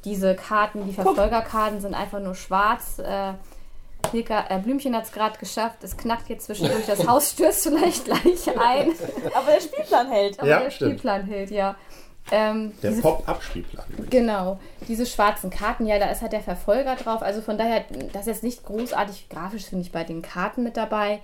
diese 0.03 0.35
Karten, 0.35 0.85
die 0.87 0.93
Verfolgerkarten, 0.93 1.79
sind 1.79 1.93
einfach 1.93 2.19
nur 2.19 2.33
schwarz. 2.33 2.97
Äh, 2.99 3.33
Hilka, 4.11 4.45
äh, 4.49 4.57
Blümchen 4.57 4.95
hat 4.95 5.03
es 5.05 5.11
gerade 5.11 5.37
geschafft. 5.37 5.83
Es 5.83 5.95
knackt 5.95 6.27
jetzt 6.29 6.45
zwischendurch. 6.47 6.87
Das 6.87 7.07
Haus 7.07 7.31
stürzt 7.31 7.63
vielleicht 7.67 8.05
gleich 8.05 8.49
ein. 8.57 8.93
Aber 9.35 9.51
der 9.51 9.61
Spielplan 9.61 10.09
hält. 10.09 10.39
Aber 10.39 10.49
Ja, 10.49 10.59
der 10.61 10.71
stimmt. 10.71 10.91
Spielplan 10.91 11.23
hält, 11.25 11.51
ja. 11.51 11.75
Ähm, 12.31 12.73
Der 12.81 12.91
Pop-Up-Spielplan. 12.91 13.85
Genau, 14.09 14.59
diese 14.87 15.05
schwarzen 15.05 15.49
Karten, 15.49 15.85
ja, 15.85 15.99
da 15.99 16.09
ist 16.11 16.21
halt 16.21 16.33
der 16.33 16.41
Verfolger 16.41 16.95
drauf. 16.95 17.21
Also 17.21 17.41
von 17.41 17.57
daher, 17.57 17.83
das 18.13 18.21
ist 18.21 18.27
jetzt 18.27 18.43
nicht 18.43 18.63
großartig 18.65 19.27
grafisch, 19.29 19.65
finde 19.65 19.83
ich, 19.83 19.91
bei 19.91 20.03
den 20.03 20.21
Karten 20.21 20.63
mit 20.63 20.77
dabei. 20.77 21.21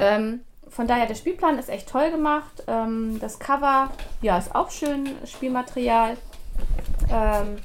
Ähm, 0.00 0.40
von 0.68 0.86
daher, 0.86 1.06
der 1.06 1.14
Spielplan 1.14 1.58
ist 1.58 1.68
echt 1.68 1.88
toll 1.88 2.10
gemacht. 2.10 2.64
Ähm, 2.66 3.18
das 3.20 3.38
Cover, 3.38 3.90
ja, 4.22 4.38
ist 4.38 4.54
auch 4.54 4.70
schön, 4.70 5.08
Spielmaterial. 5.24 6.16
Ähm, 7.12 7.56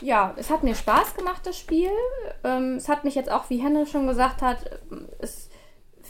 ja, 0.00 0.34
es 0.36 0.50
hat 0.50 0.62
mir 0.62 0.74
Spaß 0.74 1.14
gemacht, 1.14 1.42
das 1.44 1.58
Spiel. 1.58 1.90
Ähm, 2.44 2.76
es 2.76 2.88
hat 2.88 3.04
mich 3.04 3.14
jetzt 3.14 3.30
auch, 3.30 3.50
wie 3.50 3.58
Henry 3.58 3.86
schon 3.86 4.06
gesagt 4.06 4.40
hat, 4.40 4.58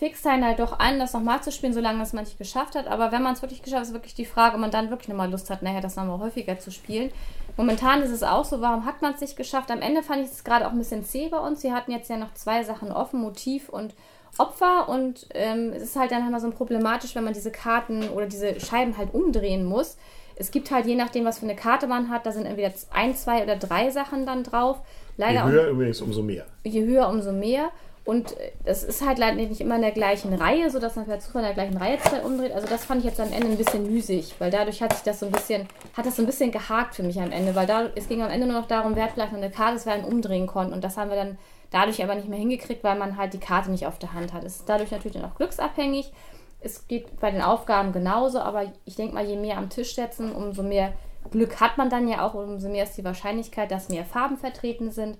fixt 0.00 0.26
einen 0.26 0.46
halt 0.46 0.58
doch 0.58 0.78
an, 0.78 0.98
das 0.98 1.12
nochmal 1.12 1.42
zu 1.42 1.52
spielen, 1.52 1.74
solange 1.74 2.02
es 2.02 2.14
man 2.14 2.24
nicht 2.24 2.38
geschafft 2.38 2.74
hat. 2.74 2.88
Aber 2.88 3.12
wenn 3.12 3.22
man 3.22 3.34
es 3.34 3.42
wirklich 3.42 3.62
geschafft 3.62 3.82
hat, 3.82 3.88
ist 3.88 3.92
wirklich 3.92 4.14
die 4.14 4.24
Frage, 4.24 4.54
ob 4.54 4.60
man 4.62 4.70
dann 4.70 4.88
wirklich 4.88 5.08
nochmal 5.08 5.30
Lust 5.30 5.50
hat, 5.50 5.62
nachher 5.62 5.82
das 5.82 5.96
nochmal 5.96 6.18
häufiger 6.20 6.58
zu 6.58 6.72
spielen. 6.72 7.10
Momentan 7.58 8.02
ist 8.02 8.10
es 8.10 8.22
auch 8.22 8.46
so, 8.46 8.62
warum 8.62 8.86
hat 8.86 9.02
man 9.02 9.12
es 9.12 9.20
nicht 9.20 9.36
geschafft? 9.36 9.70
Am 9.70 9.82
Ende 9.82 10.02
fand 10.02 10.24
ich 10.24 10.30
es 10.30 10.42
gerade 10.42 10.66
auch 10.66 10.72
ein 10.72 10.78
bisschen 10.78 11.04
zäh 11.04 11.28
bei 11.28 11.38
uns. 11.38 11.62
Wir 11.62 11.74
hatten 11.74 11.92
jetzt 11.92 12.08
ja 12.08 12.16
noch 12.16 12.32
zwei 12.32 12.64
Sachen 12.64 12.92
offen, 12.92 13.20
Motiv 13.20 13.68
und 13.68 13.94
Opfer. 14.38 14.88
Und 14.88 15.26
ähm, 15.34 15.74
es 15.76 15.82
ist 15.82 15.96
halt 15.96 16.12
dann 16.12 16.26
immer 16.26 16.40
so 16.40 16.50
problematisch, 16.50 17.14
wenn 17.14 17.24
man 17.24 17.34
diese 17.34 17.50
Karten 17.50 18.08
oder 18.08 18.24
diese 18.24 18.58
Scheiben 18.58 18.96
halt 18.96 19.12
umdrehen 19.12 19.66
muss. 19.66 19.98
Es 20.34 20.50
gibt 20.50 20.70
halt 20.70 20.86
je 20.86 20.94
nachdem, 20.94 21.26
was 21.26 21.40
für 21.40 21.44
eine 21.44 21.56
Karte 21.56 21.86
man 21.86 22.08
hat, 22.08 22.24
da 22.24 22.32
sind 22.32 22.46
entweder 22.46 22.72
ein, 22.94 23.14
zwei 23.14 23.42
oder 23.42 23.56
drei 23.56 23.90
Sachen 23.90 24.24
dann 24.24 24.44
drauf. 24.44 24.78
Je 25.18 25.24
Leider 25.26 25.44
auch 25.44 25.50
höher 25.50 25.68
übrigens, 25.68 26.00
umso 26.00 26.22
mehr. 26.22 26.46
je 26.64 26.86
höher, 26.86 27.06
umso 27.10 27.32
mehr. 27.32 27.70
Und 28.04 28.32
äh, 28.38 28.52
das 28.64 28.82
ist 28.82 29.04
halt 29.06 29.18
leider 29.18 29.36
nicht 29.36 29.60
immer 29.60 29.76
in 29.76 29.82
der 29.82 29.92
gleichen 29.92 30.32
Reihe, 30.32 30.70
sodass 30.70 30.96
man 30.96 31.06
per 31.06 31.20
Zufall 31.20 31.42
in 31.42 31.46
der 31.48 31.54
gleichen 31.54 31.76
Reihe 31.76 31.98
zwei 31.98 32.22
umdreht. 32.22 32.52
Also 32.52 32.66
das 32.66 32.84
fand 32.84 33.00
ich 33.00 33.06
jetzt 33.06 33.20
am 33.20 33.32
Ende 33.32 33.48
ein 33.48 33.56
bisschen 33.56 33.86
müßig, 33.92 34.34
weil 34.38 34.50
dadurch 34.50 34.82
hat 34.82 34.92
sich 34.94 35.02
das 35.02 35.20
so 35.20 35.26
ein 35.26 35.32
bisschen, 35.32 35.66
hat 35.96 36.06
das 36.06 36.16
so 36.16 36.22
ein 36.22 36.26
bisschen 36.26 36.50
gehakt 36.50 36.94
für 36.94 37.02
mich 37.02 37.20
am 37.20 37.30
Ende, 37.30 37.54
weil 37.54 37.66
da, 37.66 37.88
es 37.94 38.08
ging 38.08 38.22
am 38.22 38.30
Ende 38.30 38.46
nur 38.46 38.60
noch 38.60 38.68
darum, 38.68 38.96
wer 38.96 39.08
vielleicht 39.08 39.32
noch 39.32 39.38
eine 39.38 39.50
Karte, 39.50 39.74
dass 39.74 39.86
wir 39.86 39.92
einen 39.92 40.04
umdrehen 40.04 40.46
konnten. 40.46 40.72
Und 40.72 40.82
das 40.82 40.96
haben 40.96 41.10
wir 41.10 41.16
dann 41.16 41.38
dadurch 41.70 42.02
aber 42.02 42.14
nicht 42.14 42.28
mehr 42.28 42.38
hingekriegt, 42.38 42.82
weil 42.82 42.98
man 42.98 43.16
halt 43.16 43.32
die 43.32 43.38
Karte 43.38 43.70
nicht 43.70 43.86
auf 43.86 43.98
der 43.98 44.12
Hand 44.12 44.32
hat. 44.32 44.44
Es 44.44 44.56
ist 44.56 44.68
dadurch 44.68 44.90
natürlich 44.90 45.16
dann 45.16 45.30
auch 45.30 45.36
glücksabhängig. 45.36 46.12
Es 46.60 46.88
geht 46.88 47.20
bei 47.20 47.30
den 47.30 47.42
Aufgaben 47.42 47.92
genauso, 47.92 48.40
aber 48.40 48.72
ich 48.84 48.96
denke 48.96 49.14
mal, 49.14 49.24
je 49.24 49.36
mehr 49.36 49.56
am 49.56 49.70
Tisch 49.70 49.94
setzen, 49.94 50.32
umso 50.32 50.62
mehr 50.62 50.92
Glück 51.30 51.60
hat 51.60 51.78
man 51.78 51.90
dann 51.90 52.08
ja 52.08 52.26
auch, 52.26 52.34
umso 52.34 52.68
mehr 52.68 52.84
ist 52.84 52.96
die 52.96 53.04
Wahrscheinlichkeit, 53.04 53.70
dass 53.70 53.88
mehr 53.88 54.04
Farben 54.04 54.36
vertreten 54.36 54.90
sind. 54.90 55.18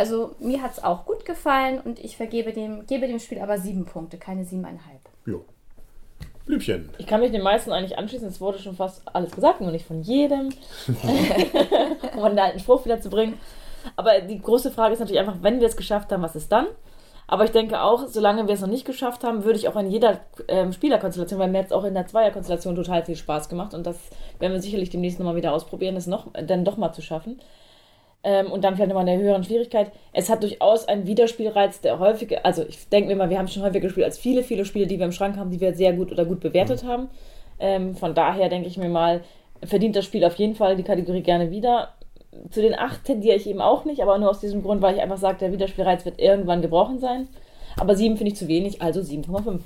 Also 0.00 0.34
mir 0.38 0.62
hat 0.62 0.72
es 0.72 0.82
auch 0.82 1.04
gut 1.04 1.26
gefallen 1.26 1.78
und 1.78 1.98
ich 1.98 2.16
vergebe 2.16 2.54
dem, 2.54 2.86
gebe 2.86 3.06
dem 3.06 3.18
Spiel 3.18 3.38
aber 3.38 3.58
sieben 3.58 3.84
Punkte, 3.84 4.16
keine 4.16 4.46
siebeneinhalb. 4.46 5.02
Jo. 5.26 5.44
Blümchen. 6.46 6.88
Ich 6.96 7.06
kann 7.06 7.20
mich 7.20 7.32
den 7.32 7.42
meisten 7.42 7.70
eigentlich 7.70 7.98
anschließen. 7.98 8.26
Es 8.26 8.40
wurde 8.40 8.58
schon 8.60 8.76
fast 8.76 9.02
alles 9.14 9.30
gesagt, 9.32 9.60
nur 9.60 9.70
nicht 9.70 9.84
von 9.84 10.00
jedem. 10.00 10.54
um 12.16 12.24
einen 12.24 12.38
alten 12.38 12.60
Spruch 12.60 12.86
wieder 12.86 13.02
zu 13.02 13.10
bringen. 13.10 13.38
Aber 13.94 14.22
die 14.22 14.40
große 14.40 14.70
Frage 14.70 14.94
ist 14.94 15.00
natürlich 15.00 15.20
einfach, 15.20 15.42
wenn 15.42 15.60
wir 15.60 15.68
es 15.68 15.76
geschafft 15.76 16.10
haben, 16.12 16.22
was 16.22 16.34
ist 16.34 16.50
dann? 16.50 16.68
Aber 17.26 17.44
ich 17.44 17.50
denke 17.50 17.82
auch, 17.82 18.06
solange 18.06 18.46
wir 18.46 18.54
es 18.54 18.62
noch 18.62 18.68
nicht 18.68 18.86
geschafft 18.86 19.22
haben, 19.22 19.44
würde 19.44 19.58
ich 19.58 19.68
auch 19.68 19.76
in 19.76 19.90
jeder 19.90 20.20
ähm, 20.48 20.72
Spielerkonstellation, 20.72 21.38
weil 21.38 21.50
mir 21.50 21.60
jetzt 21.60 21.74
auch 21.74 21.84
in 21.84 21.92
der 21.92 22.06
Zweierkonstellation 22.06 22.74
total 22.74 23.04
viel 23.04 23.16
Spaß 23.16 23.50
gemacht 23.50 23.74
und 23.74 23.86
das 23.86 23.98
werden 24.38 24.54
wir 24.54 24.62
sicherlich 24.62 24.88
demnächst 24.88 25.18
nochmal 25.18 25.36
wieder 25.36 25.52
ausprobieren, 25.52 25.94
das 25.94 26.06
noch, 26.06 26.28
dann 26.32 26.64
doch 26.64 26.78
mal 26.78 26.94
zu 26.94 27.02
schaffen. 27.02 27.38
Ähm, 28.22 28.52
und 28.52 28.62
dann 28.64 28.74
vielleicht 28.74 28.90
nochmal 28.90 29.08
in 29.08 29.18
der 29.18 29.26
höheren 29.26 29.44
Schwierigkeit. 29.44 29.92
Es 30.12 30.28
hat 30.28 30.42
durchaus 30.42 30.86
einen 30.86 31.06
Wiederspielreiz, 31.06 31.80
der 31.80 31.98
häufig, 31.98 32.44
also 32.44 32.64
ich 32.68 32.88
denke 32.88 33.08
mir 33.08 33.16
mal, 33.16 33.30
wir 33.30 33.38
haben 33.38 33.48
schon 33.48 33.62
häufiger 33.62 33.80
gespielt 33.80 34.04
als 34.04 34.18
viele, 34.18 34.42
viele 34.42 34.66
Spiele, 34.66 34.86
die 34.86 34.98
wir 34.98 35.06
im 35.06 35.12
Schrank 35.12 35.36
haben, 35.36 35.50
die 35.50 35.60
wir 35.60 35.74
sehr 35.74 35.94
gut 35.94 36.12
oder 36.12 36.26
gut 36.26 36.40
bewertet 36.40 36.84
haben. 36.84 37.08
Ähm, 37.58 37.94
von 37.94 38.14
daher 38.14 38.48
denke 38.48 38.68
ich 38.68 38.76
mir 38.76 38.90
mal, 38.90 39.22
verdient 39.62 39.96
das 39.96 40.04
Spiel 40.04 40.24
auf 40.24 40.36
jeden 40.36 40.54
Fall 40.54 40.76
die 40.76 40.82
Kategorie 40.82 41.22
gerne 41.22 41.50
wieder. 41.50 41.94
Zu 42.50 42.62
den 42.62 42.78
8 42.78 43.04
tendiere 43.04 43.36
ich 43.36 43.48
eben 43.48 43.60
auch 43.60 43.84
nicht, 43.84 44.02
aber 44.02 44.18
nur 44.18 44.30
aus 44.30 44.40
diesem 44.40 44.62
Grund, 44.62 44.82
weil 44.82 44.94
ich 44.94 45.02
einfach 45.02 45.18
sage, 45.18 45.38
der 45.38 45.52
Wiederspielreiz 45.52 46.04
wird 46.04 46.20
irgendwann 46.20 46.62
gebrochen 46.62 46.98
sein. 46.98 47.28
Aber 47.78 47.94
7 47.94 48.16
finde 48.16 48.32
ich 48.32 48.38
zu 48.38 48.48
wenig, 48.48 48.82
also 48.82 49.00
7,5. 49.00 49.60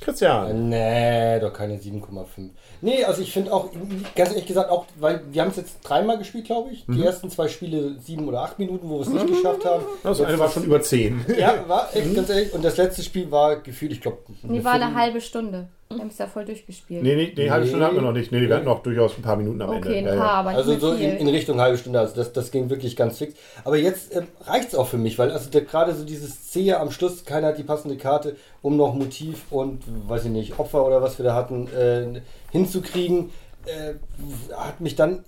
Christian. 0.00 0.68
Nee, 0.68 1.40
doch 1.40 1.52
keine 1.52 1.76
7,5. 1.76 2.50
Nee, 2.80 3.04
also 3.04 3.22
ich 3.22 3.32
finde 3.32 3.52
auch, 3.52 3.70
ganz 4.14 4.30
ehrlich 4.30 4.46
gesagt, 4.46 4.70
auch, 4.70 4.86
weil 4.98 5.22
wir 5.30 5.42
haben 5.42 5.50
es 5.50 5.56
jetzt 5.56 5.78
dreimal 5.82 6.18
gespielt, 6.18 6.46
glaube 6.46 6.70
ich. 6.70 6.86
Die 6.86 7.02
ersten 7.02 7.30
zwei 7.30 7.48
Spiele 7.48 7.98
sieben 7.98 8.28
oder 8.28 8.42
acht 8.42 8.58
Minuten, 8.58 8.88
wo 8.88 8.98
wir 8.98 9.02
es 9.02 9.08
nicht 9.08 9.26
geschafft 9.26 9.64
haben. 9.64 9.84
Das 10.02 10.20
eine 10.20 10.38
war 10.38 10.48
schon 10.48 10.64
über 10.64 10.80
10. 10.80 11.26
Ja, 11.38 11.64
war 11.68 11.94
echt 11.94 12.14
ganz 12.14 12.30
ehrlich. 12.30 12.52
Und 12.52 12.64
das 12.64 12.76
letzte 12.76 13.02
Spiel 13.02 13.30
war 13.30 13.56
gefühlt, 13.56 13.92
ich 13.92 14.00
glaube, 14.00 14.18
Nee, 14.42 14.62
war 14.64 14.74
eine 14.74 14.94
halbe 14.94 15.20
Stunde. 15.20 15.68
Wir 15.90 16.00
haben 16.00 16.08
es 16.08 16.18
ja 16.18 16.26
voll 16.26 16.44
durchgespielt. 16.44 17.02
Nee, 17.02 17.14
nee, 17.16 17.32
nee, 17.34 17.48
halbe 17.48 17.64
Nee. 17.64 17.70
Stunde 17.70 17.86
hatten 17.86 17.96
wir 17.96 18.02
noch 18.02 18.12
nicht. 18.12 18.30
Nee, 18.30 18.42
wir 18.46 18.54
hatten 18.54 18.66
noch 18.66 18.82
durchaus 18.82 19.16
ein 19.16 19.22
paar 19.22 19.36
Minuten 19.36 19.62
am 19.62 19.70
okay, 19.70 19.98
Ende. 19.98 20.10
ein 20.12 20.18
Ja, 20.18 20.22
paar, 20.22 20.32
ja. 20.34 20.40
aber 20.40 20.50
nicht 20.50 20.58
Also 20.58 20.70
mehr 20.72 20.80
so 20.80 20.92
viel. 20.94 21.08
in, 21.08 21.16
in 21.16 21.28
Richtung 21.28 21.60
halbe 21.60 21.78
Stunde, 21.78 21.98
also 21.98 22.14
das, 22.14 22.32
das 22.34 22.50
ging 22.50 22.68
wirklich 22.68 22.94
ganz 22.94 23.16
fix. 23.18 23.34
Aber 23.64 23.78
jetzt 23.78 24.14
ähm, 24.14 24.26
reicht 24.42 24.68
es 24.68 24.74
auch 24.74 24.86
für 24.86 24.98
mich, 24.98 25.18
weil 25.18 25.30
also 25.30 25.48
gerade 25.50 25.94
so 25.94 26.04
dieses 26.04 26.50
Zähe 26.50 26.78
am 26.78 26.90
Schluss, 26.90 27.24
keiner 27.24 27.48
hat 27.48 27.58
die 27.58 27.62
passende 27.62 27.96
Karte, 27.96 28.36
um 28.60 28.76
noch 28.76 28.92
Motiv 28.94 29.44
und, 29.50 29.82
weiß 30.08 30.26
ich 30.26 30.30
nicht, 30.30 30.58
Opfer 30.58 30.86
oder 30.86 31.00
was 31.00 31.18
wir 31.18 31.24
da 31.24 31.34
hatten, 31.34 31.68
äh, 31.74 32.20
hinzukriegen, 32.52 33.30
äh, 33.64 33.94
hat 34.54 34.80
mich 34.82 34.94
dann 34.94 35.24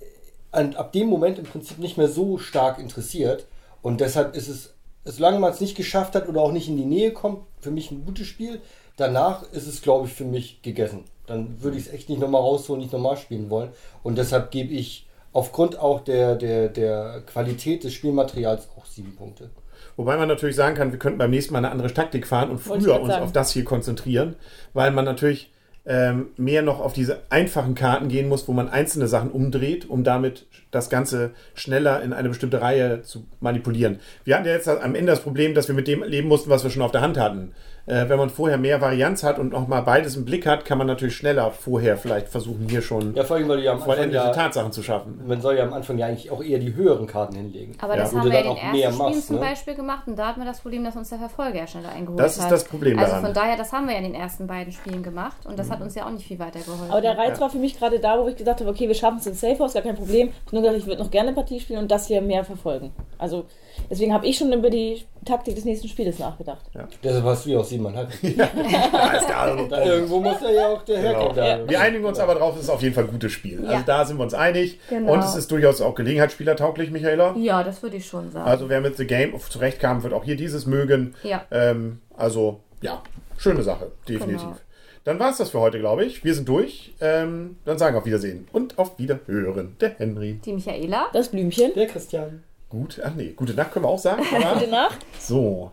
an, 0.51 0.75
ab 0.75 0.91
dem 0.91 1.07
Moment 1.07 1.39
im 1.39 1.45
Prinzip 1.45 1.79
nicht 1.79 1.97
mehr 1.97 2.07
so 2.07 2.37
stark 2.37 2.77
interessiert. 2.77 3.47
Und 3.81 3.99
deshalb 3.99 4.35
ist 4.35 4.47
es, 4.47 4.75
solange 5.05 5.39
man 5.39 5.51
es 5.51 5.59
nicht 5.59 5.75
geschafft 5.75 6.13
hat 6.13 6.29
oder 6.29 6.41
auch 6.41 6.51
nicht 6.51 6.67
in 6.69 6.77
die 6.77 6.85
Nähe 6.85 7.11
kommt, 7.13 7.39
für 7.61 7.71
mich 7.71 7.89
ein 7.89 8.05
gutes 8.05 8.27
Spiel. 8.27 8.61
Danach 9.01 9.41
ist 9.51 9.65
es, 9.65 9.81
glaube 9.81 10.07
ich, 10.07 10.13
für 10.13 10.25
mich 10.25 10.61
gegessen. 10.61 11.05
Dann 11.25 11.59
würde 11.63 11.75
ich 11.75 11.87
es 11.87 11.91
echt 11.91 12.07
nicht 12.07 12.21
nochmal 12.21 12.41
rausholen, 12.41 12.81
nicht 12.81 12.93
nochmal 12.93 13.17
spielen 13.17 13.49
wollen. 13.49 13.69
Und 14.03 14.19
deshalb 14.19 14.51
gebe 14.51 14.71
ich 14.75 15.07
aufgrund 15.33 15.79
auch 15.79 16.01
der, 16.01 16.35
der, 16.35 16.69
der 16.69 17.23
Qualität 17.25 17.83
des 17.83 17.95
Spielmaterials 17.95 18.69
auch 18.77 18.85
sieben 18.85 19.15
Punkte. 19.15 19.49
Wobei 19.97 20.17
man 20.17 20.27
natürlich 20.27 20.55
sagen 20.55 20.75
kann, 20.75 20.91
wir 20.91 20.99
könnten 20.99 21.17
beim 21.17 21.31
nächsten 21.31 21.51
Mal 21.51 21.57
eine 21.57 21.71
andere 21.71 21.91
Taktik 21.91 22.27
fahren 22.27 22.51
und 22.51 22.59
früher 22.59 23.01
uns 23.01 23.07
sagen. 23.07 23.23
auf 23.23 23.31
das 23.31 23.51
hier 23.51 23.65
konzentrieren, 23.65 24.35
weil 24.73 24.91
man 24.91 25.05
natürlich 25.05 25.51
ähm, 25.85 26.27
mehr 26.37 26.61
noch 26.61 26.79
auf 26.79 26.93
diese 26.93 27.21
einfachen 27.29 27.73
Karten 27.75 28.07
gehen 28.07 28.29
muss, 28.29 28.47
wo 28.47 28.53
man 28.53 28.69
einzelne 28.69 29.07
Sachen 29.07 29.31
umdreht, 29.31 29.89
um 29.89 30.03
damit 30.03 30.45
das 30.69 30.89
Ganze 30.89 31.31
schneller 31.55 32.01
in 32.01 32.13
eine 32.13 32.29
bestimmte 32.29 32.61
Reihe 32.61 33.01
zu 33.01 33.25
manipulieren. 33.39 33.99
Wir 34.23 34.35
hatten 34.35 34.45
ja 34.47 34.53
jetzt 34.53 34.69
am 34.69 34.95
Ende 34.95 35.11
das 35.11 35.21
Problem, 35.21 35.53
dass 35.55 35.67
wir 35.67 35.75
mit 35.75 35.87
dem 35.87 36.03
leben 36.03 36.27
mussten, 36.27 36.49
was 36.49 36.63
wir 36.63 36.69
schon 36.69 36.83
auf 36.83 36.91
der 36.91 37.01
Hand 37.01 37.17
hatten. 37.17 37.53
Äh, 37.87 38.07
wenn 38.09 38.19
man 38.19 38.29
vorher 38.29 38.59
mehr 38.59 38.79
Varianz 38.79 39.23
hat 39.23 39.39
und 39.39 39.51
noch 39.53 39.67
mal 39.67 39.81
beides 39.81 40.15
im 40.15 40.23
Blick 40.23 40.45
hat, 40.45 40.65
kann 40.65 40.77
man 40.77 40.85
natürlich 40.85 41.15
schneller 41.15 41.49
vorher 41.49 41.97
vielleicht 41.97 42.29
versuchen, 42.29 42.67
hier 42.69 42.83
schon 42.83 43.15
Ja, 43.15 43.23
vor 43.23 43.37
allem, 43.37 43.49
weil 43.49 43.57
du 43.57 43.63
ja 43.63 43.71
am 43.71 43.77
Anfang 43.79 43.95
vollendete 43.95 44.23
ja, 44.23 44.31
Tatsachen 44.31 44.71
zu 44.71 44.83
schaffen. 44.83 45.19
man 45.27 45.41
soll 45.41 45.55
ja 45.57 45.63
am 45.63 45.73
Anfang 45.73 45.97
ja 45.97 46.05
eigentlich 46.05 46.29
auch 46.29 46.43
eher 46.43 46.59
die 46.59 46.75
höheren 46.75 47.07
Karten 47.07 47.35
hinlegen. 47.35 47.73
Aber 47.81 47.95
Ja, 47.95 48.03
das 48.03 48.13
wo 48.13 48.19
haben 48.19 48.29
wir 48.31 48.33
ja 48.33 48.39
in 48.41 48.55
den 48.55 48.57
ersten 48.57 48.77
Spielen 48.93 48.97
machst, 48.97 49.27
zum 49.27 49.35
ne? 49.37 49.41
Beispiel 49.41 49.73
gemacht 49.73 50.03
und 50.07 50.15
da 50.19 50.27
hatten 50.27 50.41
wir 50.41 50.45
das 50.45 50.59
Problem, 50.61 50.83
dass 50.83 50.95
uns 50.95 51.09
der 51.09 51.17
Verfolger 51.17 51.57
ja 51.57 51.65
schneller 51.67 51.89
eingeholt 51.89 52.19
Das 52.19 52.37
hat. 52.37 52.43
ist 52.45 52.51
das 52.51 52.63
Problem 52.65 52.99
Also 52.99 53.09
daran. 53.13 53.25
von 53.25 53.33
daher, 53.33 53.57
das 53.57 53.73
haben 53.73 53.87
wir 53.87 53.93
ja 53.93 53.97
in 53.99 54.05
den 54.05 54.15
ersten 54.15 54.45
beiden 54.45 54.71
Spielen 54.71 55.01
gemacht 55.01 55.37
und 55.45 55.57
das 55.57 55.70
hat 55.71 55.81
uns 55.81 55.95
ja 55.95 56.05
auch 56.05 56.11
nicht 56.11 56.27
viel 56.27 56.37
weitergeholfen. 56.39 56.89
Aber 56.91 57.01
der 57.01 57.17
Reiz 57.17 57.39
war 57.39 57.49
für 57.49 57.57
mich 57.57 57.77
gerade 57.79 57.99
da, 57.99 58.21
wo 58.21 58.27
ich 58.27 58.35
gesagt 58.35 58.59
habe, 58.59 58.69
okay, 58.69 58.87
wir 58.87 58.95
schaffen 58.95 59.17
es 59.19 59.27
in 59.27 59.33
Safe 59.33 59.57
House, 59.59 59.73
gar 59.73 59.81
kein 59.83 59.95
Problem. 59.95 60.27
Ich 60.29 60.45
habe 60.47 60.55
nur 60.57 60.61
gedacht, 60.63 60.77
ich 60.77 60.85
würde 60.87 61.01
noch 61.01 61.11
gerne 61.11 61.29
eine 61.29 61.35
Partie 61.35 61.59
spielen 61.59 61.79
und 61.79 61.89
das 61.91 62.07
hier 62.07 62.21
mehr 62.21 62.43
verfolgen. 62.43 62.91
Also 63.17 63.45
deswegen 63.89 64.13
habe 64.13 64.27
ich 64.27 64.37
schon 64.37 64.51
über 64.53 64.69
die 64.69 65.03
Taktik 65.25 65.55
des 65.55 65.65
nächsten 65.65 65.87
Spieles 65.87 66.19
nachgedacht. 66.19 66.61
Deshalb 67.03 67.23
hast 67.25 67.45
du 67.45 67.49
ja 67.51 67.59
auch 67.59 67.63
siebeneinhalb. 67.65 68.09
Da 68.21 69.13
ist 69.13 69.27
der 69.29 69.67
Da 69.69 69.85
irgendwo 69.85 70.19
muss 70.19 70.41
er 70.41 70.51
ja 70.51 70.67
auch 70.69 70.81
der 70.83 70.99
herkommen. 70.99 71.35
Genau. 71.35 71.57
da. 71.65 71.69
Wir 71.69 71.79
einigen 71.79 72.05
uns 72.05 72.19
aber 72.19 72.35
drauf, 72.35 72.55
es 72.55 72.63
ist 72.63 72.69
auf 72.69 72.81
jeden 72.81 72.93
Fall 72.93 73.05
ein 73.05 73.11
gutes 73.11 73.31
Spiel. 73.31 73.59
Also 73.61 73.71
Ja. 73.73 73.83
da 73.85 74.05
sind 74.05 74.17
wir 74.17 74.23
uns 74.23 74.33
einig. 74.33 74.79
Genau. 74.89 75.13
Und 75.13 75.19
es 75.23 75.35
ist 75.35 75.51
durchaus 75.51 75.81
auch 75.81 75.95
gelegenheitsspielertauglich, 75.95 76.91
Michaela. 76.91 77.35
ja, 77.37 77.63
das 77.63 77.81
würde 77.83 77.97
ich 77.97 78.05
schon 78.05 78.31
sagen. 78.31 78.49
Also 78.49 78.69
wer 78.69 78.81
mit 78.81 78.97
The 78.97 79.05
Game 79.07 79.33
zurechtkam, 79.39 80.03
wird 80.03 80.13
auch 80.13 80.23
hier 80.23 80.35
dieses 80.35 80.65
mögen. 80.65 81.15
Ja. 81.23 81.43
Ähm, 81.51 82.01
also 82.17 82.59
ja, 82.81 83.01
schöne 83.37 83.61
Sache, 83.63 83.91
definitiv. 84.07 84.41
Genau. 84.41 84.57
Dann 85.03 85.19
war 85.19 85.31
es 85.31 85.37
das 85.37 85.49
für 85.49 85.59
heute, 85.59 85.79
glaube 85.79 86.05
ich. 86.05 86.23
Wir 86.23 86.35
sind 86.35 86.47
durch. 86.47 86.93
Ähm, 87.01 87.57
dann 87.65 87.77
sagen 87.79 87.95
wir 87.95 87.99
auf 87.99 88.05
Wiedersehen 88.05 88.47
und 88.51 88.77
auf 88.77 88.99
Wiederhören. 88.99 89.75
Der 89.81 89.95
Henry. 89.97 90.39
Die 90.45 90.53
Michaela. 90.53 91.07
Das 91.13 91.29
Blümchen. 91.29 91.73
Der 91.75 91.87
Christian. 91.87 92.43
Gut, 92.69 93.01
ach 93.03 93.13
nee, 93.15 93.33
gute 93.35 93.53
Nacht 93.53 93.71
können 93.73 93.85
wir 93.85 93.89
auch 93.89 93.99
sagen. 93.99 94.23
Gute 94.53 94.69
Nacht. 94.69 94.99
so. 95.19 95.71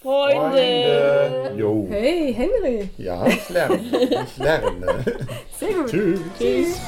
Freunde. 0.00 0.38
Freunde. 0.38 1.52
Jo. 1.56 1.86
Hey, 1.90 2.32
Henry. 2.32 2.88
Ja, 2.98 3.26
ich 3.26 3.48
lerne. 3.48 3.80
Ich 4.24 4.36
lerne. 4.36 5.04
Sehr 5.58 5.72
gut. 5.74 5.90
Tschüss. 5.90 6.20
Tschüss. 6.38 6.78